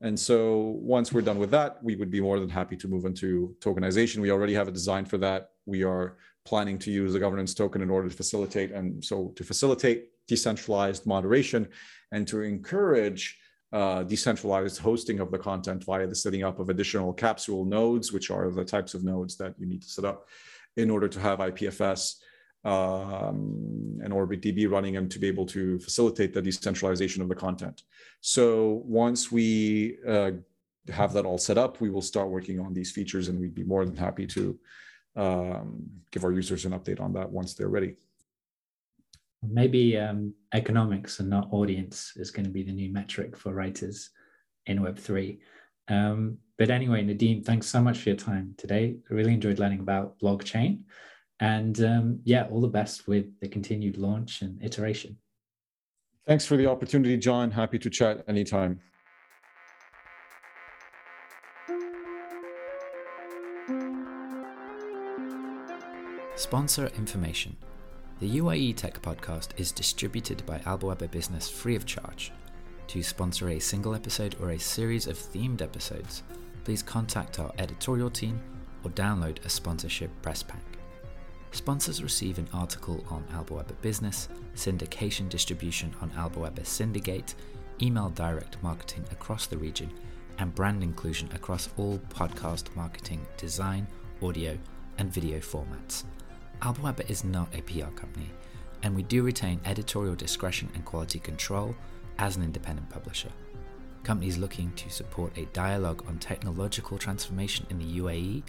And 0.00 0.18
so 0.18 0.78
once 0.80 1.12
we're 1.12 1.22
done 1.22 1.38
with 1.38 1.52
that, 1.52 1.82
we 1.82 1.94
would 1.94 2.10
be 2.10 2.20
more 2.20 2.40
than 2.40 2.48
happy 2.48 2.76
to 2.76 2.88
move 2.88 3.04
into 3.04 3.54
tokenization. 3.60 4.18
We 4.18 4.32
already 4.32 4.54
have 4.54 4.66
a 4.66 4.72
design 4.72 5.04
for 5.04 5.16
that. 5.18 5.50
We 5.64 5.84
are 5.84 6.16
planning 6.44 6.76
to 6.80 6.90
use 6.90 7.14
a 7.14 7.20
governance 7.20 7.54
token 7.54 7.82
in 7.82 7.90
order 7.90 8.08
to 8.08 8.16
facilitate 8.16 8.72
and 8.72 9.04
so 9.04 9.32
to 9.36 9.44
facilitate 9.44 10.08
decentralized 10.26 11.06
moderation 11.06 11.68
and 12.10 12.26
to 12.26 12.42
encourage 12.42 13.38
uh, 13.72 14.02
decentralized 14.02 14.78
hosting 14.78 15.20
of 15.20 15.30
the 15.30 15.38
content 15.38 15.84
via 15.84 16.06
the 16.06 16.14
setting 16.14 16.44
up 16.44 16.58
of 16.58 16.68
additional 16.68 17.12
capsule 17.12 17.64
nodes, 17.64 18.12
which 18.12 18.30
are 18.30 18.50
the 18.50 18.64
types 18.64 18.94
of 18.94 19.02
nodes 19.02 19.36
that 19.36 19.54
you 19.58 19.66
need 19.66 19.82
to 19.82 19.88
set 19.88 20.04
up 20.04 20.28
in 20.76 20.90
order 20.90 21.08
to 21.08 21.18
have 21.18 21.38
IPFS 21.38 22.16
um, 22.64 23.98
and 24.02 24.12
OrbitDB 24.12 24.70
running 24.70 24.96
and 24.96 25.10
to 25.10 25.18
be 25.18 25.26
able 25.26 25.46
to 25.46 25.78
facilitate 25.80 26.32
the 26.32 26.42
decentralization 26.42 27.22
of 27.22 27.28
the 27.28 27.34
content. 27.34 27.82
So 28.20 28.82
once 28.84 29.32
we 29.32 29.98
uh, 30.06 30.32
have 30.92 31.12
that 31.14 31.24
all 31.24 31.38
set 31.38 31.58
up, 31.58 31.80
we 31.80 31.90
will 31.90 32.02
start 32.02 32.28
working 32.28 32.60
on 32.60 32.74
these 32.74 32.92
features 32.92 33.28
and 33.28 33.40
we'd 33.40 33.54
be 33.54 33.64
more 33.64 33.84
than 33.84 33.96
happy 33.96 34.26
to 34.28 34.58
um, 35.16 35.82
give 36.10 36.24
our 36.24 36.32
users 36.32 36.64
an 36.64 36.72
update 36.72 37.00
on 37.00 37.12
that 37.14 37.30
once 37.30 37.54
they're 37.54 37.68
ready 37.68 37.96
maybe 39.42 39.96
um, 39.98 40.34
economics 40.54 41.20
and 41.20 41.28
not 41.28 41.48
audience 41.52 42.12
is 42.16 42.30
going 42.30 42.44
to 42.44 42.50
be 42.50 42.62
the 42.62 42.72
new 42.72 42.92
metric 42.92 43.36
for 43.36 43.52
writers 43.52 44.10
in 44.66 44.78
Web3. 44.78 45.38
Um, 45.88 46.38
but 46.58 46.70
anyway, 46.70 47.04
Nadim, 47.04 47.44
thanks 47.44 47.66
so 47.66 47.80
much 47.80 47.98
for 47.98 48.10
your 48.10 48.16
time 48.16 48.54
today. 48.56 48.96
I 49.10 49.14
really 49.14 49.34
enjoyed 49.34 49.58
learning 49.58 49.80
about 49.80 50.18
Blogchain. 50.20 50.82
And 51.40 51.80
um, 51.82 52.20
yeah, 52.24 52.46
all 52.50 52.60
the 52.60 52.68
best 52.68 53.08
with 53.08 53.26
the 53.40 53.48
continued 53.48 53.96
launch 53.96 54.42
and 54.42 54.62
iteration. 54.62 55.18
Thanks 56.24 56.46
for 56.46 56.56
the 56.56 56.66
opportunity, 56.66 57.16
John. 57.16 57.50
Happy 57.50 57.80
to 57.80 57.90
chat 57.90 58.24
anytime. 58.28 58.80
Sponsor 66.36 66.86
information. 66.96 67.56
The 68.22 68.38
UAE 68.38 68.76
Tech 68.76 69.02
Podcast 69.02 69.48
is 69.56 69.72
distributed 69.72 70.46
by 70.46 70.60
Albawaba 70.60 71.10
Business 71.10 71.50
free 71.50 71.74
of 71.74 71.84
charge. 71.84 72.30
To 72.86 73.02
sponsor 73.02 73.48
a 73.48 73.58
single 73.58 73.96
episode 73.96 74.36
or 74.40 74.50
a 74.50 74.60
series 74.60 75.08
of 75.08 75.18
themed 75.18 75.60
episodes, 75.60 76.22
please 76.62 76.84
contact 76.84 77.40
our 77.40 77.50
editorial 77.58 78.10
team 78.10 78.40
or 78.84 78.92
download 78.92 79.44
a 79.44 79.48
sponsorship 79.48 80.08
press 80.22 80.40
pack. 80.40 80.62
Sponsors 81.50 82.00
receive 82.00 82.38
an 82.38 82.46
article 82.54 83.04
on 83.10 83.24
Albawaba 83.32 83.74
Business, 83.82 84.28
syndication 84.54 85.28
distribution 85.28 85.92
on 86.00 86.10
Albawaba 86.10 86.64
Syndicate, 86.64 87.34
email 87.82 88.10
direct 88.10 88.56
marketing 88.62 89.04
across 89.10 89.48
the 89.48 89.58
region, 89.58 89.90
and 90.38 90.54
brand 90.54 90.84
inclusion 90.84 91.28
across 91.34 91.70
all 91.76 91.98
podcast 92.10 92.72
marketing, 92.76 93.26
design, 93.36 93.84
audio, 94.22 94.56
and 94.98 95.12
video 95.12 95.40
formats. 95.40 96.04
Albawaba 96.62 97.10
is 97.10 97.24
not 97.24 97.52
a 97.54 97.62
PR 97.62 97.90
company. 97.96 98.30
and 98.84 98.96
we 98.96 99.02
do 99.04 99.22
retain 99.22 99.60
editorial 99.64 100.16
discretion 100.16 100.68
and 100.74 100.84
quality 100.84 101.20
control 101.20 101.74
as 102.18 102.36
an 102.36 102.42
independent 102.42 102.88
publisher. 102.90 103.30
Companies 104.02 104.38
looking 104.38 104.72
to 104.72 104.90
support 104.90 105.38
a 105.38 105.44
dialogue 105.52 106.02
on 106.08 106.18
technological 106.18 106.98
transformation 106.98 107.64
in 107.70 107.78
the 107.78 108.00
UAE 108.00 108.42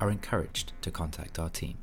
are 0.00 0.10
encouraged 0.10 0.72
to 0.80 0.90
contact 0.90 1.38
our 1.38 1.50
team. 1.50 1.76